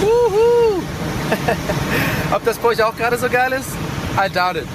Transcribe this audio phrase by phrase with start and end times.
[0.00, 0.82] Wuhu.
[2.34, 3.70] Ob das bei euch auch gerade so geil ist?
[4.16, 4.66] I doubt it.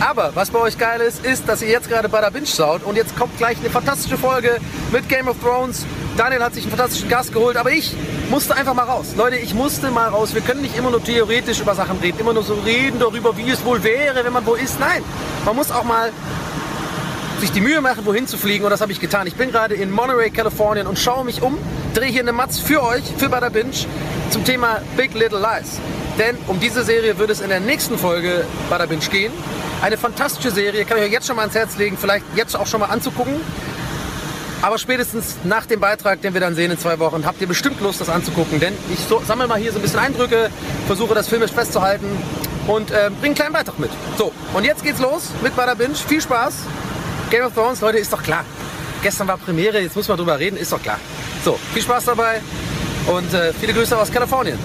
[0.00, 2.84] Aber was bei euch geil ist, ist, dass ihr jetzt gerade bei der Binge schaut
[2.84, 4.58] und jetzt kommt gleich eine fantastische Folge
[4.92, 5.86] mit Game of Thrones.
[6.16, 7.94] Daniel hat sich einen fantastischen Gast geholt, aber ich
[8.30, 9.14] musste einfach mal raus.
[9.16, 10.34] Leute, ich musste mal raus.
[10.34, 13.50] Wir können nicht immer nur theoretisch über Sachen reden, immer nur so reden darüber, wie
[13.50, 14.78] es wohl wäre, wenn man wo ist.
[14.78, 15.02] Nein,
[15.44, 16.12] man muss auch mal
[17.40, 19.26] sich die Mühe machen, wohin zu fliegen und das habe ich getan.
[19.26, 21.56] Ich bin gerade in Monterey, Kalifornien und schaue mich um,
[21.94, 23.72] drehe hier eine Matz für euch, für Bada Binge,
[24.30, 25.80] zum Thema Big Little Lies.
[26.18, 29.32] Denn um diese Serie wird es in der nächsten Folge Bada Binge gehen.
[29.82, 32.66] Eine fantastische Serie, kann ich euch jetzt schon mal ans Herz legen, vielleicht jetzt auch
[32.66, 33.40] schon mal anzugucken.
[34.60, 37.80] Aber spätestens nach dem Beitrag, den wir dann sehen in zwei Wochen, habt ihr bestimmt
[37.80, 38.58] Lust, das anzugucken.
[38.58, 40.50] Denn ich so, sammle mal hier so ein bisschen Eindrücke,
[40.88, 42.06] versuche das filmisch festzuhalten
[42.66, 43.90] und äh, bringe einen kleinen Beitrag mit.
[44.16, 45.94] So, und jetzt geht's los mit Bada Binge.
[45.94, 46.54] Viel Spaß.
[47.30, 48.44] Game of Thrones, Leute, ist doch klar.
[49.02, 50.98] Gestern war Premiere, jetzt muss man drüber reden, ist doch klar.
[51.44, 52.40] So, viel Spaß dabei
[53.06, 54.58] und äh, viele Grüße aus Kalifornien.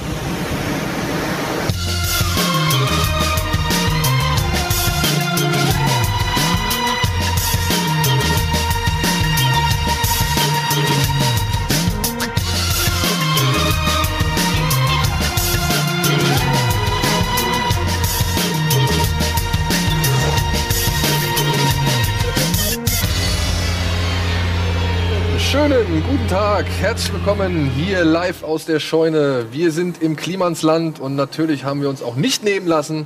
[26.33, 29.45] Tag, herzlich willkommen hier live aus der Scheune.
[29.51, 33.05] Wir sind im Klimansland und natürlich haben wir uns auch nicht nehmen lassen,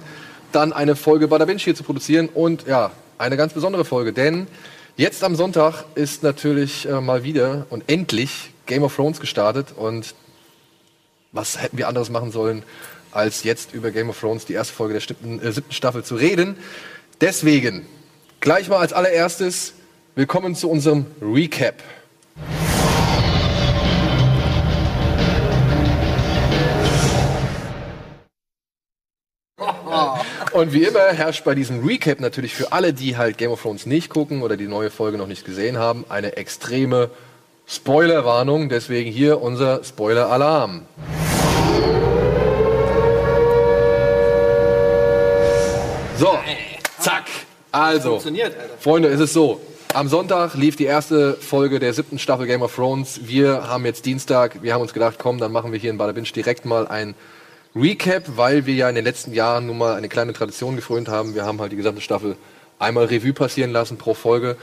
[0.54, 4.48] dann eine Folge Bada Binge hier zu produzieren und ja, eine ganz besondere Folge, denn
[4.96, 10.16] jetzt am Sonntag ist natürlich äh, mal wieder und endlich Game of Thrones gestartet und
[11.34, 12.64] was hätten wir anderes machen sollen,
[13.12, 16.16] als jetzt über Game of Thrones, die erste Folge der siebten, äh, siebten Staffel zu
[16.16, 16.56] reden.
[17.20, 17.86] Deswegen
[18.40, 19.74] gleich mal als allererstes
[20.16, 21.84] willkommen zu unserem Recap.
[30.52, 33.86] Und wie immer herrscht bei diesem Recap natürlich für alle, die halt Game of Thrones
[33.86, 37.10] nicht gucken oder die neue Folge noch nicht gesehen haben, eine extreme
[37.68, 38.70] Spoilerwarnung.
[38.70, 40.86] Deswegen hier unser Spoiler-Alarm.
[46.18, 46.40] So,
[47.00, 47.26] zack.
[47.72, 48.22] Also,
[48.80, 49.62] Freunde, es ist so.
[49.94, 53.22] Am Sonntag lief die erste Folge der siebten Staffel Game of Thrones.
[53.24, 54.62] Wir haben jetzt Dienstag.
[54.64, 57.16] Wir haben uns gedacht, komm, dann machen wir hier in Bada Binge direkt mal ein
[57.76, 61.36] Recap, weil wir ja in den letzten Jahren nun mal eine kleine Tradition gefrönt haben.
[61.36, 62.36] Wir haben halt die gesamte Staffel
[62.80, 64.58] einmal Revue passieren lassen pro Folge.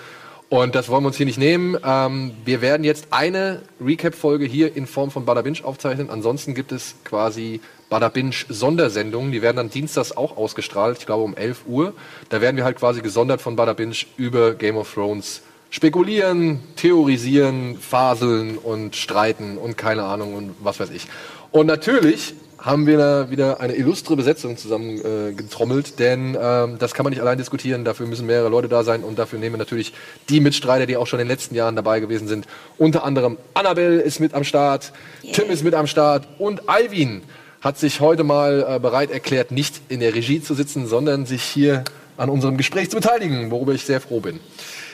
[0.49, 1.77] Und das wollen wir uns hier nicht nehmen.
[1.85, 6.11] Ähm, wir werden jetzt eine Recap-Folge hier in Form von Bada Binge aufzeichnen.
[6.11, 9.33] Ansonsten gibt es quasi Bada Binge Sondersendungen.
[9.33, 11.95] Die werden dann dienstags auch ausgestrahlt, ich glaube um 11 Uhr.
[12.29, 17.77] Da werden wir halt quasi gesondert von Bada Binge über Game of Thrones spekulieren, theorisieren,
[17.79, 21.09] faseln und streiten und keine Ahnung und was weiß ich.
[21.51, 26.95] Und natürlich haben wir da wieder eine illustre Besetzung zusammen äh, getrommelt, denn ähm, das
[26.95, 29.59] kann man nicht allein diskutieren, dafür müssen mehrere Leute da sein und dafür nehmen wir
[29.59, 29.93] natürlich
[30.31, 32.47] die Mitstreiter, die auch schon in den letzten Jahren dabei gewesen sind.
[32.79, 34.93] Unter anderem Annabelle ist mit am Start,
[35.23, 35.35] yeah.
[35.35, 37.23] Tim ist mit am Start und Alvin
[37.61, 41.43] hat sich heute mal äh, bereit erklärt, nicht in der Regie zu sitzen, sondern sich
[41.43, 41.85] hier
[42.17, 44.41] an unserem Gespräch zu beteiligen, worüber ich sehr froh bin.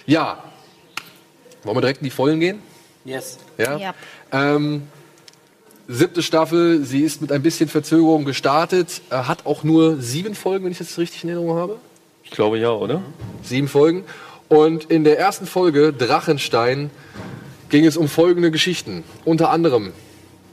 [0.07, 0.43] Ja,
[1.63, 2.63] wollen wir direkt in die Vollen gehen?
[3.05, 3.39] Yes.
[3.59, 3.77] Ja.
[3.77, 3.95] ja.
[4.33, 4.89] Ähm,
[5.91, 10.65] siebte Staffel, sie ist mit ein bisschen Verzögerung gestartet, äh, hat auch nur sieben Folgen,
[10.65, 11.77] wenn ich das richtig in Erinnerung habe.
[12.23, 13.03] Ich glaube ja, oder?
[13.43, 14.05] Sieben Folgen.
[14.49, 16.91] Und in der ersten Folge, Drachenstein,
[17.69, 19.05] ging es um folgende Geschichten.
[19.25, 19.93] Unter anderem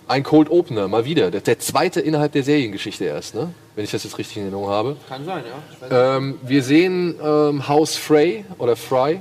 [0.07, 1.31] ein Cold Opener, mal wieder.
[1.31, 3.53] Der, der zweite innerhalb der Seriengeschichte erst, ne?
[3.75, 4.97] wenn ich das jetzt richtig in Erinnerung habe.
[5.07, 5.43] Kann sein,
[5.89, 6.17] ja.
[6.17, 9.19] Ähm, wir sehen ähm, Haus Frey oder Fry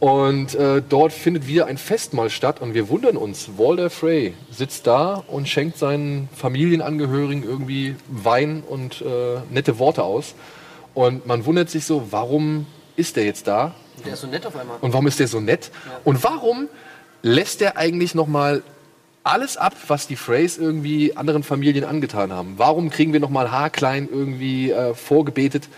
[0.00, 3.50] und äh, dort findet wieder ein Festmahl statt und wir wundern uns.
[3.56, 10.34] Walter Frey sitzt da und schenkt seinen Familienangehörigen irgendwie Wein und äh, nette Worte aus.
[10.94, 12.66] Und man wundert sich so, warum
[12.96, 13.74] ist der jetzt da?
[14.04, 14.78] Der ist so nett auf einmal.
[14.80, 15.70] Und warum ist der so nett?
[15.84, 16.00] Ja.
[16.04, 16.68] Und warum
[17.22, 18.62] lässt er eigentlich noch mal
[19.24, 22.54] alles ab, was die Freys irgendwie anderen Familien angetan haben?
[22.56, 25.68] Warum kriegen wir noch mal haarklein irgendwie äh, vorgebetet?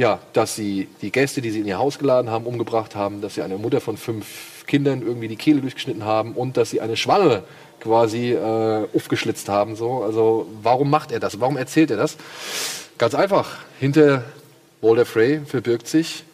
[0.00, 3.34] Ja, dass sie die Gäste, die sie in ihr Haus geladen haben, umgebracht haben, dass
[3.34, 6.96] sie eine Mutter von fünf Kindern irgendwie die Kehle durchgeschnitten haben und dass sie eine
[6.96, 7.42] Schwangere
[7.80, 9.76] quasi äh, aufgeschlitzt haben.
[9.76, 10.02] So.
[10.02, 11.38] Also warum macht er das?
[11.38, 12.16] Warum erzählt er das?
[12.96, 13.58] Ganz einfach.
[13.78, 14.24] Hinter
[14.80, 16.24] Walter Frey verbirgt sich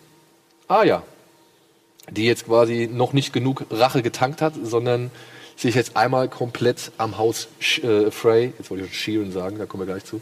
[0.68, 1.02] Aya,
[2.08, 5.10] die jetzt quasi noch nicht genug Rache getankt hat, sondern
[5.56, 7.48] sich jetzt einmal komplett am Haus
[7.82, 10.20] äh, Frey, jetzt wollte ich schon Sheeran sagen, da kommen wir gleich zu,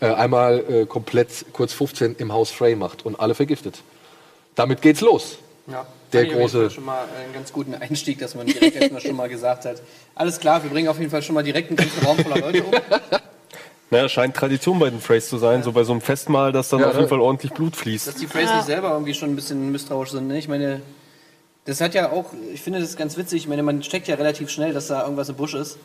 [0.00, 3.82] äh, einmal äh, komplett kurz 15 im Haus Frey macht und alle vergiftet.
[4.54, 5.38] Damit geht's los.
[5.66, 5.86] Ja.
[6.12, 6.70] Der große.
[6.70, 9.82] schon mal einen ganz guten Einstieg, dass man direkt erstmal schon mal gesagt hat.
[10.14, 12.62] Alles klar, wir bringen auf jeden Fall schon mal direkt einen ganzen Raum voller Leute
[12.62, 12.72] um.
[13.90, 15.62] Naja, scheint Tradition bei den Freys zu sein, ja.
[15.62, 18.08] so bei so einem Festmahl, dass dann ja, auf jeden Fall ordentlich Blut fließt.
[18.08, 18.56] Dass die Freys ja.
[18.56, 20.26] nicht selber irgendwie schon ein bisschen misstrauisch sind.
[20.26, 20.38] Ne?
[20.38, 20.80] Ich meine,
[21.64, 24.50] das hat ja auch, ich finde das ganz witzig, ich meine, man checkt ja relativ
[24.50, 25.78] schnell, dass da irgendwas im Busch ist.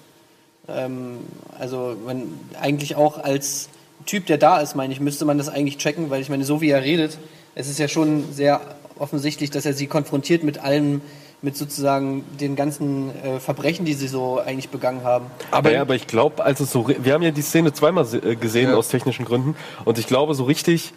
[0.67, 1.19] Ähm,
[1.57, 2.23] also man
[2.59, 3.69] eigentlich auch als
[4.05, 6.61] Typ, der da ist, meine ich, müsste man das eigentlich checken, weil ich meine, so
[6.61, 7.17] wie er redet,
[7.55, 8.61] es ist ja schon sehr
[8.97, 11.01] offensichtlich, dass er sie konfrontiert mit allem,
[11.41, 15.27] mit sozusagen den ganzen äh, Verbrechen, die sie so eigentlich begangen haben.
[15.51, 18.69] Aber ja, aber ich glaube, also so, wir haben ja die Szene zweimal äh, gesehen
[18.69, 18.75] ja.
[18.75, 19.55] aus technischen Gründen
[19.85, 20.93] und ich glaube, so richtig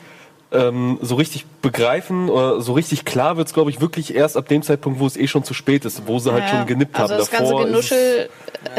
[0.53, 4.49] ähm, so richtig begreifen oder so richtig klar wird es, glaube ich, wirklich erst ab
[4.49, 6.67] dem Zeitpunkt, wo es eh schon zu spät ist, wo sie halt ja, halt schon
[6.67, 7.21] genippt also haben.
[7.21, 8.29] Das ganze Genuschel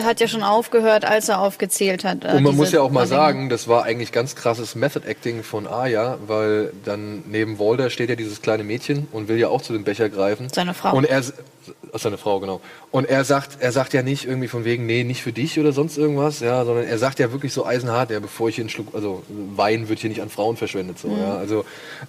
[0.03, 2.23] hat ja schon aufgehört, als er aufgezählt hat.
[2.23, 5.43] Äh, Und man muss ja auch mal sagen, das war eigentlich ganz krasses Method Acting
[5.43, 9.61] von Aya, weil dann neben Walder steht ja dieses kleine Mädchen und will ja auch
[9.61, 10.49] zu dem Becher greifen.
[10.51, 10.95] Seine Frau.
[10.95, 11.21] Und er,
[11.93, 12.61] seine Frau, genau.
[12.91, 15.71] Und er sagt, er sagt ja nicht irgendwie von wegen, nee, nicht für dich oder
[15.71, 18.69] sonst irgendwas, ja, sondern er sagt ja wirklich so eisenhart, ja, bevor ich hier einen
[18.69, 19.23] Schluck, also
[19.55, 21.19] Wein wird hier nicht an Frauen verschwendet, so, mhm.
[21.19, 21.37] ja.
[21.37, 21.62] Also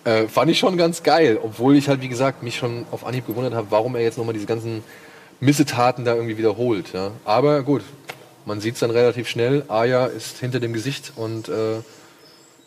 [0.04, 3.26] äh, fand ich schon ganz geil, obwohl ich halt, wie gesagt, mich schon auf Anhieb
[3.26, 4.82] gewundert habe, warum er jetzt nochmal diese ganzen
[5.40, 7.10] Missetaten da irgendwie wiederholt, ja.
[7.24, 7.82] Aber gut,
[8.46, 11.80] man sieht es dann relativ schnell, Aya ist hinter dem Gesicht und äh,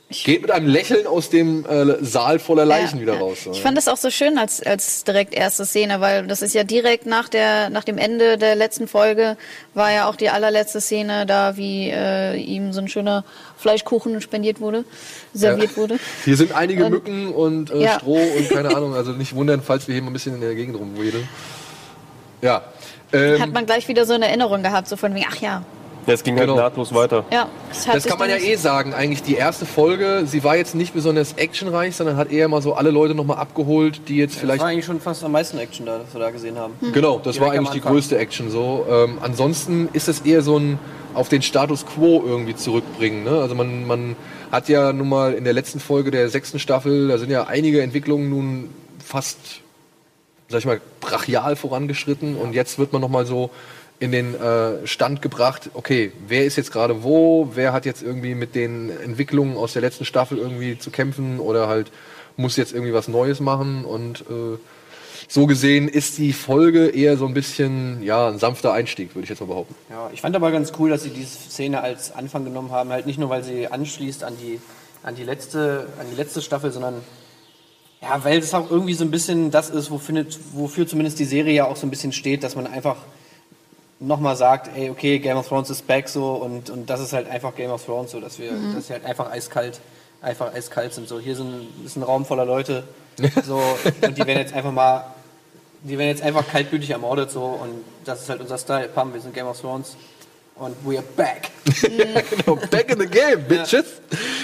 [0.10, 3.40] Geht mit einem Lächeln aus dem äh, Saal voller Leichen ja, wieder raus.
[3.52, 6.64] Ich fand das auch so schön als, als direkt erste Szene, weil das ist ja
[6.64, 9.36] direkt nach, der, nach dem Ende der letzten Folge,
[9.74, 13.26] war ja auch die allerletzte Szene da, wie äh, ihm so ein schöner
[13.58, 14.86] Fleischkuchen spendiert wurde,
[15.34, 15.78] serviert ja.
[15.78, 16.00] wurde.
[16.24, 17.96] Hier sind einige und, Mücken und äh, ja.
[18.00, 20.56] Stroh und keine Ahnung, also nicht wundern, falls wir hier mal ein bisschen in der
[20.56, 21.28] Gegend rumwedeln.
[22.42, 22.62] Ja.
[23.12, 25.64] Ähm, Hat man gleich wieder so eine Erinnerung gehabt, so von wegen, ach ja,
[26.08, 26.60] ja, es ging halt genau.
[26.60, 27.26] halt nahtlos weiter.
[27.32, 27.50] Ja,
[27.92, 28.94] das kann man ja eh sagen.
[28.94, 32.74] Eigentlich die erste Folge, sie war jetzt nicht besonders actionreich, sondern hat eher mal so
[32.74, 34.60] alle Leute nochmal abgeholt, die jetzt ja, vielleicht.
[34.60, 36.74] Das war eigentlich schon fast am meisten Action da, was wir da gesehen haben.
[36.80, 36.94] Hm.
[36.94, 38.86] Genau, das Direkt war eigentlich die größte Action so.
[38.90, 40.80] Ähm, ansonsten ist es eher so ein
[41.14, 43.24] auf den Status quo irgendwie zurückbringen.
[43.24, 43.32] Ne?
[43.32, 44.16] Also man, man
[44.52, 47.82] hat ja nun mal in der letzten Folge der sechsten Staffel, da sind ja einige
[47.82, 48.70] Entwicklungen nun
[49.04, 49.62] fast,
[50.48, 53.50] sag ich mal, brachial vorangeschritten und jetzt wird man nochmal so
[54.00, 58.36] in den äh, Stand gebracht, okay, wer ist jetzt gerade wo, wer hat jetzt irgendwie
[58.36, 61.92] mit den Entwicklungen aus der letzten Staffel irgendwie zu kämpfen oder halt
[62.36, 64.58] muss jetzt irgendwie was Neues machen und äh,
[65.28, 69.30] so gesehen ist die Folge eher so ein bisschen, ja, ein sanfter Einstieg, würde ich
[69.30, 69.76] jetzt mal behaupten.
[69.90, 73.08] Ja, ich fand aber ganz cool, dass sie diese Szene als Anfang genommen haben, halt
[73.08, 74.62] nicht nur, weil sie anschließt an die,
[75.04, 77.02] an die, letzte, an die letzte Staffel, sondern
[78.02, 81.54] ja, weil es auch irgendwie so ein bisschen das ist, wofür, wofür zumindest die Serie
[81.54, 82.98] ja auch so ein bisschen steht, dass man einfach
[84.00, 87.30] nochmal sagt, ey, okay, Game of Thrones ist back so und, und das ist halt
[87.30, 88.76] einfach Game of Thrones so, dass wir, mhm.
[88.76, 89.80] dass wir halt einfach eiskalt,
[90.22, 91.08] einfach eiskalt sind.
[91.08, 92.84] So, hier sind, ist ein Raum voller Leute,
[93.44, 93.62] so,
[94.02, 95.06] und die werden jetzt einfach mal,
[95.82, 98.90] die werden jetzt einfach kaltblütig ermordet so und das ist halt unser Style.
[98.90, 99.96] Pam, wir sind Game of Thrones
[100.56, 101.50] und we are back.
[101.82, 104.02] genau, back in the game, bitches.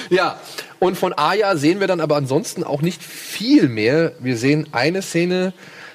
[0.10, 0.16] Ja.
[0.16, 0.40] ja.
[0.80, 4.14] Und von Aya sehen wir dann aber ansonsten auch nicht viel mehr.
[4.20, 5.54] Wir sehen eine Szene,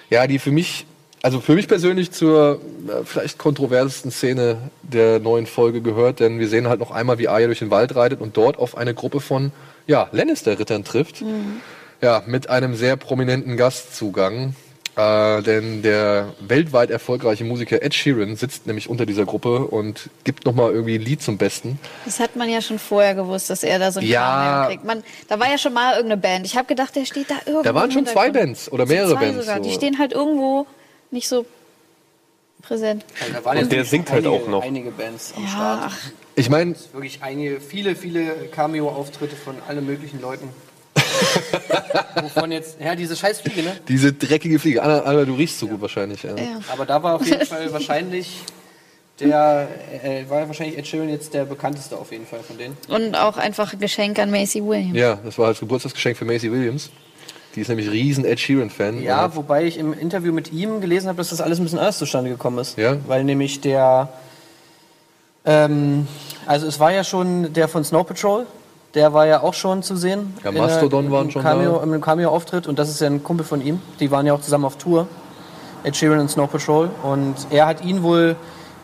[0.09, 0.87] ja, die für mich
[1.23, 6.49] also für mich persönlich zur äh, vielleicht kontroversesten Szene der neuen Folge gehört, denn wir
[6.49, 9.21] sehen halt noch einmal, wie Arya durch den Wald reitet und dort auf eine Gruppe
[9.21, 9.53] von
[9.87, 11.23] ja, Lannister-Rittern trifft.
[11.23, 11.61] Mhm.
[12.01, 14.55] Ja, mit einem sehr prominenten Gastzugang.
[14.99, 20.45] Äh, denn der weltweit erfolgreiche Musiker Ed Sheeran sitzt nämlich unter dieser Gruppe und gibt
[20.45, 21.79] nochmal irgendwie ein Lied zum Besten.
[22.05, 24.67] Das hat man ja schon vorher gewusst, dass er da so ein ja.
[24.67, 24.85] kriegt.
[24.85, 26.47] Man, da war ja schon mal irgendeine Band.
[26.47, 27.63] Ich habe gedacht, der steht da irgendwo.
[27.63, 29.47] Da waren schon zwei Bands oder mehrere zwei Bands.
[29.47, 29.59] Sogar.
[29.59, 29.63] So.
[29.69, 30.67] Die stehen halt irgendwo
[31.11, 31.47] nicht so
[32.63, 33.05] präsent.
[33.33, 34.63] Ja, und der singt halt auch noch.
[34.63, 35.93] Einige Bands am ja, Start.
[36.35, 40.49] Ich meine, wirklich einige, viele, viele Cameo-Auftritte von allen möglichen Leuten.
[42.23, 43.77] Wovon jetzt, ja, diese scheiß Fliege, ne?
[43.89, 44.83] Diese dreckige Fliege.
[44.83, 45.73] Anna, Anna du riechst so ja.
[45.73, 46.23] gut wahrscheinlich.
[46.23, 46.37] Ja.
[46.37, 46.61] ja.
[46.73, 48.45] Aber da war auf jeden Fall wahrscheinlich
[49.21, 49.69] der,
[50.03, 52.77] äh, war wahrscheinlich Ed Sheeran jetzt der bekannteste auf jeden Fall von denen.
[52.89, 54.97] Und auch einfach ein Geschenk an Macy Williams.
[54.97, 56.91] Ja, das war als Geburtstagsgeschenk für Macy Williams.
[57.59, 59.03] Die ist nämlich riesen Ed Sheeran-Fan.
[59.03, 61.99] Ja, wobei ich im Interview mit ihm gelesen habe, dass das alles ein bisschen anders
[61.99, 62.79] zustande gekommen ist.
[62.79, 62.95] Ja.
[63.09, 64.11] Weil nämlich der,
[65.45, 66.07] ähm,
[66.47, 68.47] also es war ja schon der von Snow Patrol,
[68.95, 70.35] der war ja auch schon zu sehen.
[70.45, 71.83] Ja, Mastodon waren schon Cameo, da.
[71.83, 73.83] In einem Cameo-Auftritt und das ist ja ein Kumpel von ihm.
[73.99, 75.09] Die waren ja auch zusammen auf Tour.
[75.83, 76.91] Ed Sheeran und Snow Patrol.
[77.03, 78.37] Und er hat ihn wohl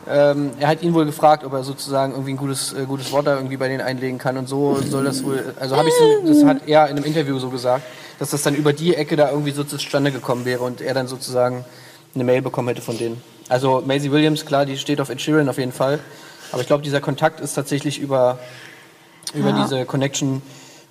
[0.07, 3.25] ähm, er hat ihn wohl gefragt, ob er sozusagen irgendwie ein gutes, äh, gutes Wort
[3.25, 6.27] da irgendwie bei denen einlegen kann und so soll das wohl, also habe ich so,
[6.31, 7.83] das hat er in einem Interview so gesagt,
[8.19, 11.07] dass das dann über die Ecke da irgendwie so zustande gekommen wäre und er dann
[11.07, 11.65] sozusagen
[12.13, 13.21] eine Mail bekommen hätte von denen.
[13.49, 15.99] Also Maisie Williams, klar, die steht auf Ed Sheeran auf jeden Fall,
[16.51, 18.39] aber ich glaube, dieser Kontakt ist tatsächlich über,
[19.33, 19.63] über ja.
[19.63, 20.41] diese Connection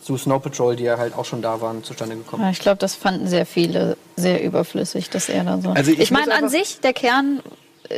[0.00, 2.42] zu Snow Patrol, die ja halt auch schon da waren, zustande gekommen.
[2.42, 5.70] Ja, ich glaube, das fanden sehr viele sehr überflüssig, dass er da so.
[5.70, 7.40] Also ich, ich meine, an sich, der Kern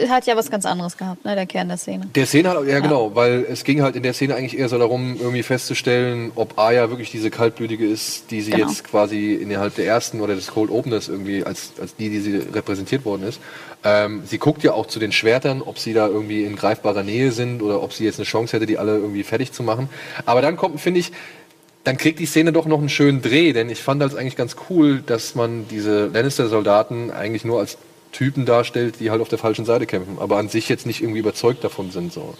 [0.08, 2.08] hat ja was ganz anderes gehabt, ne, der Kern der Szene.
[2.14, 4.78] Der Szene hat, ja, genau, weil es ging halt in der Szene eigentlich eher so
[4.78, 8.66] darum, irgendwie festzustellen, ob Aya wirklich diese kaltblütige ist, die sie Genau.
[8.68, 12.36] jetzt quasi innerhalb der ersten oder des Cold Openers irgendwie als, als die, die sie
[12.52, 13.40] repräsentiert worden ist.
[13.84, 17.30] Ähm, sie guckt ja auch zu den Schwertern, ob sie da irgendwie in greifbarer Nähe
[17.30, 19.88] sind oder ob sie jetzt eine Chance hätte, die alle irgendwie fertig zu machen.
[20.24, 21.12] Aber dann kommt, finde ich,
[21.84, 24.56] dann kriegt die Szene doch noch einen schönen Dreh, denn ich fand das eigentlich ganz
[24.68, 27.78] cool, dass man diese Lannister-Soldaten eigentlich nur als
[28.16, 31.18] Typen darstellt, die halt auf der falschen Seite kämpfen, aber an sich jetzt nicht irgendwie
[31.18, 32.14] überzeugt davon sind.
[32.14, 32.34] So.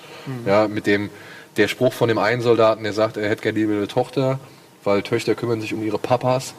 [0.47, 1.11] Ja, mit dem,
[1.59, 4.39] der Spruch von dem einen Soldaten, der sagt, er hätte gerne lieber eine Tochter,
[4.85, 6.55] weil Töchter kümmern sich um ihre Papas,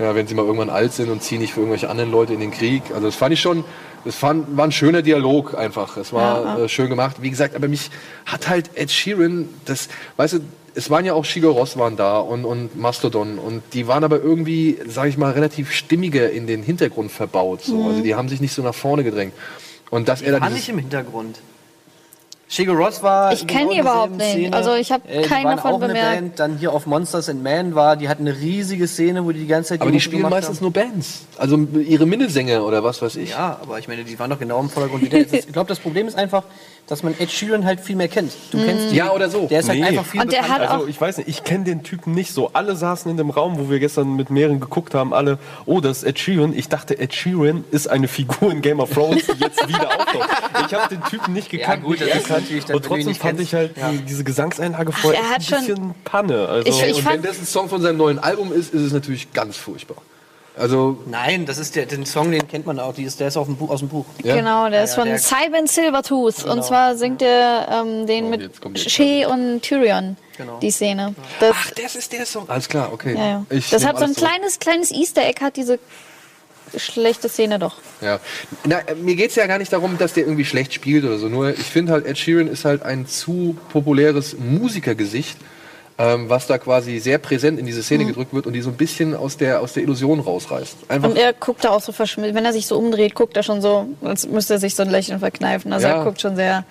[0.00, 2.40] ja, wenn sie mal irgendwann alt sind und ziehen nicht für irgendwelche anderen Leute in
[2.40, 2.82] den Krieg.
[2.92, 3.64] Also das fand ich schon,
[4.04, 5.96] das fand, war ein schöner Dialog einfach.
[5.96, 7.18] Es war äh, schön gemacht.
[7.20, 7.90] Wie gesagt, aber mich
[8.24, 10.40] hat halt Ed Sheeran, das, weißt du,
[10.76, 14.20] es waren ja auch Shigo Ross waren da und, und Mastodon und die waren aber
[14.20, 17.62] irgendwie, sage ich mal, relativ stimmiger in den Hintergrund verbaut.
[17.62, 17.82] So.
[17.88, 19.32] Also die haben sich nicht so nach vorne gedrängt.
[19.90, 21.38] Und dass er War da nicht im Hintergrund.
[22.48, 23.32] Shigo Ross war.
[23.32, 24.54] Ich in kenn genau die überhaupt nicht.
[24.54, 26.14] Also ich hab Äh, waren davon auch eine bemerkt.
[26.14, 29.40] Band, dann hier auf Monsters and Man war, die hatten eine riesige Szene, wo die
[29.40, 30.64] die ganze Zeit aber die Mucke spielen meistens haben.
[30.64, 31.22] nur Bands.
[31.38, 33.30] Also ihre Minnesänger oder was weiß ich.
[33.30, 35.02] Ja, aber ich meine, die waren doch genau im Vordergrund.
[35.02, 35.32] wie der.
[35.32, 36.44] Ich glaube, das Problem ist einfach,
[36.86, 38.32] dass man Ed Sheeran halt viel mehr kennt.
[38.52, 38.96] Du kennst die.
[38.96, 39.46] Ja, oder so.
[39.48, 39.86] Der ist halt Nee.
[39.86, 40.62] einfach viel Und der bekannter.
[40.64, 42.50] hat auch- Also ich weiß nicht, ich kenne den Typen nicht so.
[42.52, 45.98] Alle saßen in dem Raum, wo wir gestern mit mehreren geguckt haben, alle, oh, das
[45.98, 46.52] ist Ed Sheeran.
[46.56, 50.28] Ich dachte, Ed Sheeran ist eine Figur in Game of Thrones, die jetzt wieder auftaucht.
[50.68, 52.40] Ich habe den Typen nicht gekannt, gut, nicht das ist gekannt.
[52.42, 53.52] natürlich dann, Und wenn du ihn trotzdem nicht fand kennst.
[53.52, 53.90] ich halt Ja.
[53.90, 56.48] die, diese Gesangseinlage vorher er hat ein schon- bisschen Panne.
[56.48, 58.82] Also, Ich- ich und fand- wenn das ein Song von seinem neuen Album ist, ist
[58.82, 59.96] es natürlich ganz furchtbar.
[60.58, 62.94] Also, Nein, das ist der, den Song, den kennt man auch.
[62.94, 64.06] Die ist, der ist auf dem Buch, aus dem Buch.
[64.24, 64.36] ja.
[64.36, 66.44] Genau, der ist ja, von der- Simon Silvertooth.
[66.44, 70.58] Und zwar singt er ähm, den Oh, mit Shea und Tyrion, Genau.
[70.60, 71.14] die Szene.
[71.40, 72.48] Das, Ach, das ist der Song.
[72.48, 73.14] Alles klar, okay.
[73.14, 73.46] ja, ja.
[73.50, 74.28] Ich das hat so ein zurück.
[74.30, 75.78] kleines, kleines Easter Egg, hat diese
[76.76, 77.76] schlechte Szene doch.
[78.00, 78.18] Ja.
[78.64, 81.18] Na, äh, mir geht es ja gar nicht darum, dass der irgendwie schlecht spielt oder
[81.18, 81.28] so.
[81.28, 85.36] Nur ich finde halt, Ed Sheeran ist halt ein zu populäres Musikergesicht,
[85.98, 88.08] ähm, was da quasi sehr präsent in diese Szene Mhm.
[88.08, 90.76] gedrückt wird und die so ein bisschen aus der, aus der Illusion rausreißt.
[90.88, 92.34] Einfach, Und er guckt da auch so verschmissen.
[92.34, 94.90] Wenn er sich so umdreht, guckt er schon so, als müsste er sich so ein
[94.90, 95.72] Lächeln verkneifen.
[95.72, 95.94] Also Ja.
[95.98, 96.64] er guckt schon sehr.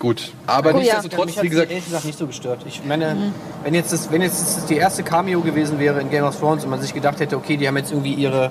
[0.00, 0.32] gut.
[0.46, 0.78] Aber Oh, ja.
[0.78, 2.60] nichtsdestotrotz, mich hat wie gesagt, ehrlich gesagt nicht so gestört.
[2.66, 3.32] Ich meine,
[3.64, 6.64] wenn jetzt das, wenn jetzt das die erste Cameo gewesen wäre in Game of Thrones
[6.64, 8.50] und man sich gedacht hätte, okay, die haben jetzt irgendwie ihre,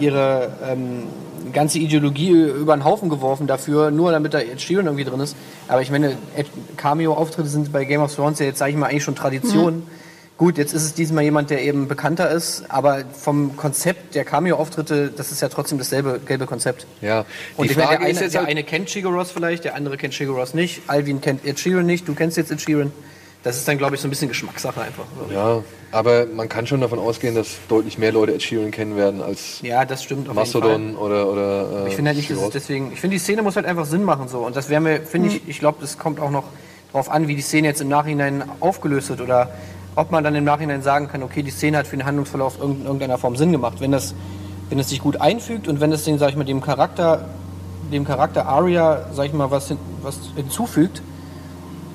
[0.00, 1.04] ihre ähm,
[1.52, 5.36] ganze Ideologie über den Haufen geworfen dafür, nur damit da Ed Sheeran irgendwie drin ist.
[5.68, 6.16] Aber ich meine,
[6.76, 9.82] Cameo-Auftritte sind bei Game of Thrones ja jetzt, sage ich mal, eigentlich schon Tradition.
[10.38, 15.12] Gut, jetzt ist es diesmal jemand, der eben bekannter ist, aber vom Konzept der Cameo-Auftritte,
[15.14, 16.86] das ist ja trotzdem dasselbe gelbe Konzept.
[17.00, 17.24] ja.
[17.56, 19.30] Und Die ich meine, Frage der, eine, ist jetzt der halt, eine kennt Chigo Ross
[19.30, 20.82] vielleicht, der andere kennt Chigo Ross nicht.
[20.88, 22.90] Alvin kennt Ed Sheeran nicht, du kennst jetzt Ed Sheeran.
[23.42, 25.04] Das ist dann, glaube ich, so ein bisschen Geschmackssache einfach.
[25.32, 29.20] ja, aber man kann schon davon ausgehen, dass deutlich mehr Leute Ed Sheeran kennen werden
[29.20, 31.88] als Ja, das stimmt auf Mastodon oder, oder äh.
[31.88, 32.92] Ich finde halt nicht, dass es deswegen.
[32.92, 34.38] Ich finde, die Szene muss halt einfach Sinn machen so.
[34.38, 36.44] Und das wäre mir, finde ich, ich glaube, das kommt auch noch
[36.92, 39.50] drauf an, wie die Szene jetzt im Nachhinein aufgelöst wird oder
[39.96, 42.84] ob man dann im Nachhinein sagen kann, okay, die Szene hat für den Handlungsverlauf in
[42.84, 43.80] irgendeiner Form Sinn gemacht.
[43.80, 44.14] Wenn das,
[44.70, 47.28] wenn es sich gut einfügt und wenn es den, sag ich mal, dem Charakter,
[47.92, 51.02] dem Charakter Arya, sag ich mal, was, hin, was hinzufügt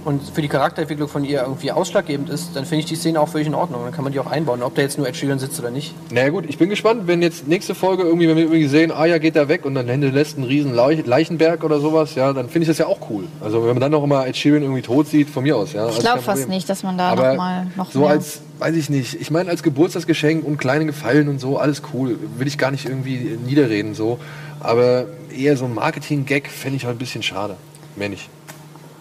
[0.08, 3.28] und für die Charakterentwicklung von ihr irgendwie ausschlaggebend ist, dann finde ich die Szene auch
[3.28, 3.84] völlig in Ordnung.
[3.84, 5.94] Dann kann man die auch einbauen, ob da jetzt nur Ed Sheeran sitzt oder nicht.
[6.12, 9.18] Naja gut, ich bin gespannt, wenn jetzt nächste Folge irgendwie, wenn wir irgendwie sehen, Aya
[9.18, 12.64] geht da weg und dann hinterlässt einen riesen Leich- Leichenberg oder sowas, ja, dann finde
[12.64, 13.26] ich das ja auch cool.
[13.42, 15.90] Also wenn man dann noch immer Ed Sheeran irgendwie tot sieht, von mir aus, ja.
[15.90, 18.10] Ich glaube fast nicht, dass man da Aber noch mal noch so mehr.
[18.12, 22.18] als, weiß ich nicht, ich meine als Geburtstagsgeschenk und kleine Gefallen und so, alles cool.
[22.38, 24.20] Will ich gar nicht irgendwie niederreden so.
[24.62, 25.06] Aber
[25.38, 27.58] eher so ein Marketing-Gag fände ich halt ein bisschen schade.
[27.98, 28.30] Mehr nicht.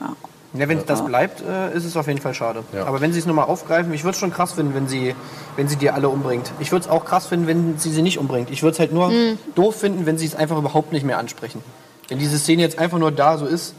[0.01, 0.15] Ja,
[0.59, 2.63] wenn das bleibt, äh, ist es auf jeden Fall schade.
[2.73, 2.85] Ja.
[2.87, 5.15] Aber wenn sie es nochmal aufgreifen, ich würde es schon krass finden, wenn sie,
[5.57, 6.51] wenn sie die alle umbringt.
[6.61, 8.51] Ich würde es auch krass finden, wenn sie sie nicht umbringt.
[8.51, 9.13] Ich würde es halt nur
[9.55, 11.63] doof finden, wenn sie es einfach überhaupt nicht mehr ansprechen.
[12.09, 13.75] Wenn diese Szene jetzt einfach nur da so ist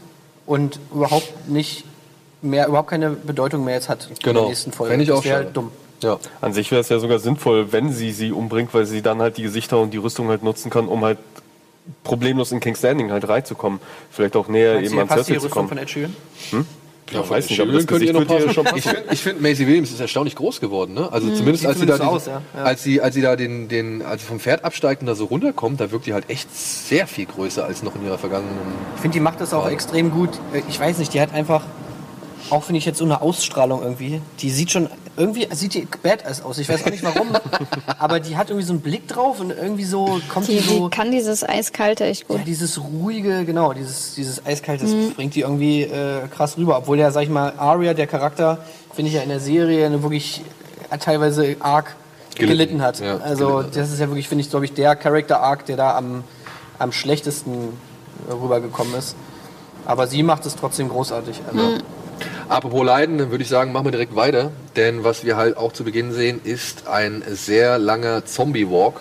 [0.46, 1.84] und überhaupt nicht
[2.42, 4.48] mehr, überhaupt keine Bedeutung mehr jetzt hat in der Genau.
[4.48, 4.94] nächsten Folge.
[5.02, 5.44] Ich das auch wäre schade.
[5.46, 5.70] halt dumm.
[6.02, 6.18] Ja.
[6.40, 9.36] An sich wäre es ja sogar sinnvoll, wenn sie sie umbringt, weil sie dann halt
[9.36, 11.18] die Gesichter und die Rüstung halt nutzen kann, um halt
[12.04, 13.80] problemlos in King's Landing halt reinzukommen.
[14.10, 15.68] Vielleicht auch näher Meinst eben an Cersei zu kommen.
[15.68, 16.14] von Ed Sheeran?
[17.10, 18.52] Ja, weiß nicht, aber das Gesicht noch wird passen.
[18.52, 20.92] schon Ich finde, find, Maisie Williams ist erstaunlich groß geworden.
[20.92, 21.10] Ne?
[21.10, 22.60] Also zumindest Sieht als sie, da zumindest diesen, aus, ja.
[22.60, 22.64] Ja.
[22.66, 25.80] als sie als sie da den, den als vom Pferd absteigt und da so runterkommt,
[25.80, 28.54] da wirkt die halt echt sehr viel größer als noch in ihrer vergangenen.
[28.96, 30.30] Ich finde, die macht das auch extrem gut.
[30.52, 31.62] Äh, Ich weiß nicht, die hat einfach,
[32.50, 34.20] auch finde ich jetzt so eine Ausstrahlung irgendwie.
[34.40, 36.58] Die sieht schon, irgendwie sieht die badass aus.
[36.58, 37.28] Ich weiß auch nicht warum.
[37.98, 40.88] aber die hat irgendwie so einen Blick drauf und irgendwie so kommt die, Die, so.
[40.88, 42.38] die kann dieses Eiskalte echt gut.
[42.38, 45.12] Ja, dieses ruhige, genau, dieses, dieses Eiskalte, das Mhm.
[45.14, 46.78] bringt die irgendwie äh, krass rüber.
[46.78, 48.58] Obwohl ja, sag ich mal, Arya, der Charakter,
[48.94, 50.42] finde ich ja in der Serie eine wirklich
[50.90, 51.94] äh, teilweise arg
[52.36, 53.00] gelitten, Gelitten, hat.
[53.00, 55.76] ja, also gelitten das ist ja wirklich, finde ich, glaube ich, der Character Arc, der
[55.76, 56.22] da am,
[56.78, 57.76] am schlechtesten
[58.30, 59.16] rübergekommen ist.
[59.84, 61.40] Aber sie macht es trotzdem großartig.
[61.50, 61.78] Also,
[62.48, 64.50] Apropos Leiden, dann würde ich sagen, machen wir direkt weiter.
[64.76, 69.00] Denn was wir halt auch zu Beginn sehen, ist ein sehr langer Zombie-Walk.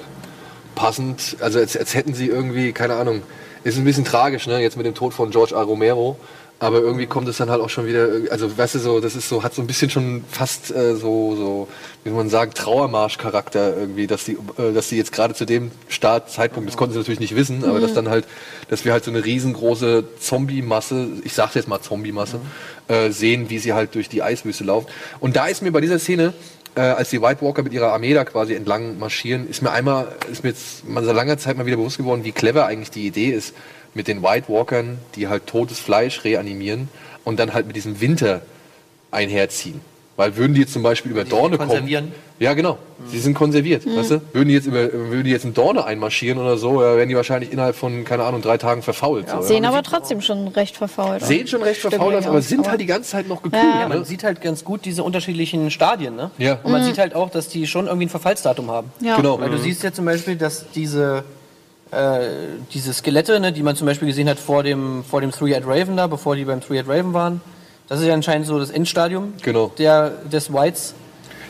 [0.76, 3.24] Passend, also als, als hätten sie irgendwie, keine Ahnung,
[3.64, 4.60] ist ein bisschen tragisch, ne?
[4.62, 5.62] Jetzt mit dem Tod von George A.
[5.62, 6.18] Romero.
[6.60, 9.30] Aber irgendwie kommt es dann halt auch schon wieder, also weißt du so, das ist
[9.30, 11.68] so, hat so ein bisschen schon fast äh, so, so,
[12.04, 16.68] wie man sagen, Trauermarsch-Charakter irgendwie, dass die, äh, dass die jetzt gerade zu dem Startzeitpunkt,
[16.68, 18.26] das konnten sie natürlich nicht wissen, aber dass dann halt,
[18.70, 22.40] dass wir halt so eine riesengroße Zombie-Masse, ich sag's jetzt mal Zombie-Masse,
[22.88, 24.88] äh, sehen, wie sie halt durch die Eiswüste laufen.
[25.20, 26.34] Und da ist mir bei dieser Szene,
[26.74, 30.16] äh, als die White Walker mit ihrer Armee da quasi entlang marschieren, ist mir einmal,
[30.32, 33.06] ist mir jetzt mal seit langer Zeit mal wieder bewusst geworden, wie clever eigentlich die
[33.06, 33.54] Idee ist,
[33.98, 36.88] mit den White Walkern, die halt totes Fleisch reanimieren
[37.26, 38.42] und dann halt mit diesem Winter
[39.12, 39.82] einherziehen.
[40.16, 41.70] Weil würden die jetzt zum Beispiel über Dorne kommen.
[41.70, 42.12] konservieren?
[42.40, 42.78] Ja, genau.
[43.08, 43.86] Sie sind konserviert.
[43.86, 44.22] Weißt du?
[44.34, 47.16] Würden die jetzt über, würden die jetzt in Dorne einmarschieren oder so, ja, wären die
[47.16, 49.30] wahrscheinlich innerhalb von, keine Ahnung, drei Tagen verfault.
[49.30, 51.28] so, Sehen aber trotzdem schon recht verfault aus.
[51.28, 52.30] Sehen schon recht verfault aus, ja.
[52.32, 53.64] aber sind halt die ganze Zeit noch gekühlt.
[53.64, 53.82] Ja.
[53.82, 54.06] Ja, man ne?
[54.06, 56.32] sieht halt ganz gut diese unterschiedlichen Stadien, ne?
[56.40, 56.60] Ja.
[56.64, 58.92] Und man sieht halt auch, dass die schon irgendwie ein Verfallsdatum haben.
[59.02, 59.18] Ja.
[59.18, 59.40] Genau.
[59.40, 61.26] Weil du siehst ja zum Beispiel, dass diese,
[61.92, 62.28] äh,
[62.74, 65.98] diese Skelette, ne, die man zum Beispiel gesehen hat vor dem, vor dem Three-Eyed Raven
[65.98, 67.42] da, bevor die beim Three-Eyed Raven waren,
[67.88, 69.72] das ist ja anscheinend so das Endstadium Genau.
[69.78, 70.94] der, des Whites.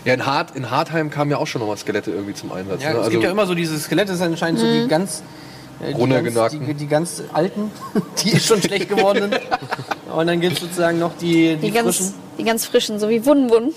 [0.06, 2.82] Ja, in, Hart, in Hartheim kamen ja auch schon nochmal Skelette irgendwie zum Einsatz.
[2.84, 3.00] Ja, ne?
[3.00, 5.24] es gibt ja immer so diese Skelette, das sind anscheinend so die ganz,
[5.82, 7.72] äh, die, ganz die, die ganz alten,
[8.24, 9.39] die schon schlecht geworden sind.
[10.15, 12.13] Und dann gibt es sozusagen noch die, die, Die ganz, frischen.
[12.38, 13.74] die ganz frischen, so wie Wun Wun.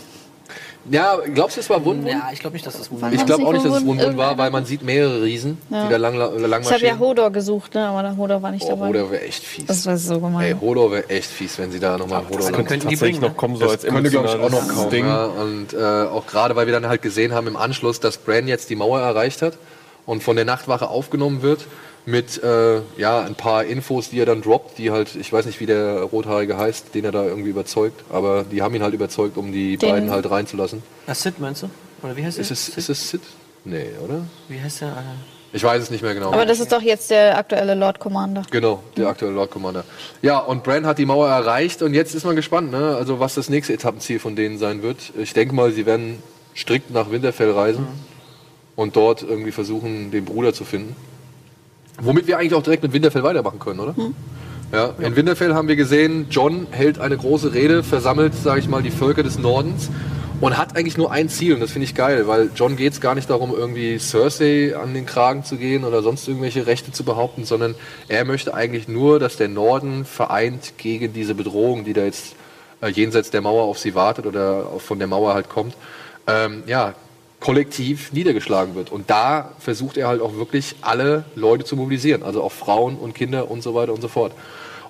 [0.91, 2.09] Ja, glaubst du, es war Wundwund?
[2.11, 3.99] Ja, ich glaube nicht, dass das Wann Ich war's glaube auch nicht, dass es Wundwund?
[4.01, 5.85] Wundwund war, weil man sieht mehrere Riesen, Ja.
[5.85, 6.99] die da lang, lang Ich habe ja.
[6.99, 7.87] Hodor gesucht, ne?
[7.87, 8.89] aber der Hodor war nicht Oh, dabei.
[8.89, 9.67] Hodor wäre echt fies.
[9.67, 10.61] Das war so Ey, gemein.
[10.61, 13.31] Hodor wäre echt fies, wenn sie da nochmal Hodor könnte- lang- könnten die tatsächlich bringen,
[13.33, 14.91] noch kommen, so Das als könnte, glaube ich, auch noch kommen.
[14.91, 15.07] Ding.
[15.07, 15.25] Ja.
[15.27, 15.77] Und äh,
[16.11, 19.01] auch gerade, weil wir dann halt gesehen haben im Anschluss, dass Bran jetzt die Mauer
[19.01, 19.55] erreicht hat
[20.07, 21.67] und von der Nachtwache aufgenommen wird
[22.07, 25.61] mit äh, ja, ein paar Infos, die er dann droppt, die halt, ich weiß nicht,
[25.61, 29.37] wie der Rothaarige heißt, den er da irgendwie überzeugt, aber die haben ihn halt überzeugt,
[29.37, 30.83] um die Den- beiden halt reinzulassen.
[31.07, 31.71] Ah, Sid meinst du?
[32.03, 32.43] Oder wie heißt der?
[32.43, 33.21] Ist es, ist es Sid?
[33.65, 34.23] Nee, oder?
[34.49, 34.89] Wie heißt der?
[34.89, 35.03] Ah,
[35.53, 36.33] Ich weiß es nicht mehr genau.
[36.33, 38.43] Aber das ist doch jetzt der aktuelle Lord Commander.
[38.51, 39.85] Genau, der aktuelle Lord Commander.
[40.23, 42.97] Ja, und Bran hat die Mauer erreicht und jetzt ist man gespannt, ne?
[42.97, 44.99] also was das nächste Etappenziel von denen sein wird.
[45.19, 46.23] Ich denke mal, sie werden
[46.57, 47.87] strikt nach Winterfell reisen
[48.77, 50.97] und dort irgendwie versuchen, den Bruder zu finden.
[52.01, 53.95] Womit wir eigentlich auch direkt mit Winterfell weitermachen können, oder?
[54.73, 58.83] Ja, in Winterfell haben wir gesehen, John hält eine große Rede, versammelt, sage ich mal,
[58.83, 59.91] die Völker des Nordens
[60.41, 63.01] und hat eigentlich nur ein Ziel und das finde ich geil, weil John geht es
[63.01, 67.05] gar nicht darum, irgendwie Cersei an den Kragen zu gehen oder sonst irgendwelche Rechte zu
[67.05, 67.75] behaupten, sondern
[68.09, 72.37] er möchte eigentlich nur, dass der Norden vereint gegen diese Bedrohung, die da jetzt
[72.81, 75.75] äh, jenseits der Mauer auf sie wartet oder von der Mauer halt kommt,
[76.27, 76.95] ähm, ja,
[77.41, 78.93] kollektiv niedergeschlagen wird.
[78.93, 83.15] Und da versucht er halt auch wirklich alle Leute zu mobilisieren, also auch Frauen und
[83.15, 84.33] Kinder und so weiter und so fort.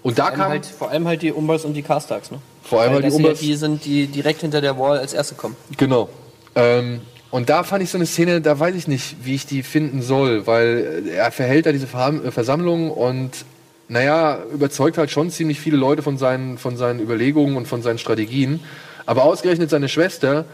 [0.02, 2.38] Und da vor, allem kam halt, vor allem halt die Umbers und die Castags, ne?
[2.62, 5.34] vor allem Weil halt die Umbers, die sind, die direkt hinter der Wall als erste
[5.34, 5.56] kommen.
[5.76, 6.08] Genau.
[6.54, 9.62] Ähm, und da fand ich so eine Szene, da weiß ich nicht, wie ich die
[9.62, 13.44] finden soll, weil äh, er verhält da diese äh, Versammlung und
[13.88, 17.98] naja, überzeugt halt schon ziemlich viele Leute von seinen, von seinen Überlegungen und von seinen
[17.98, 18.60] Strategien.
[19.04, 20.44] Aber ausgerechnet seine Schwester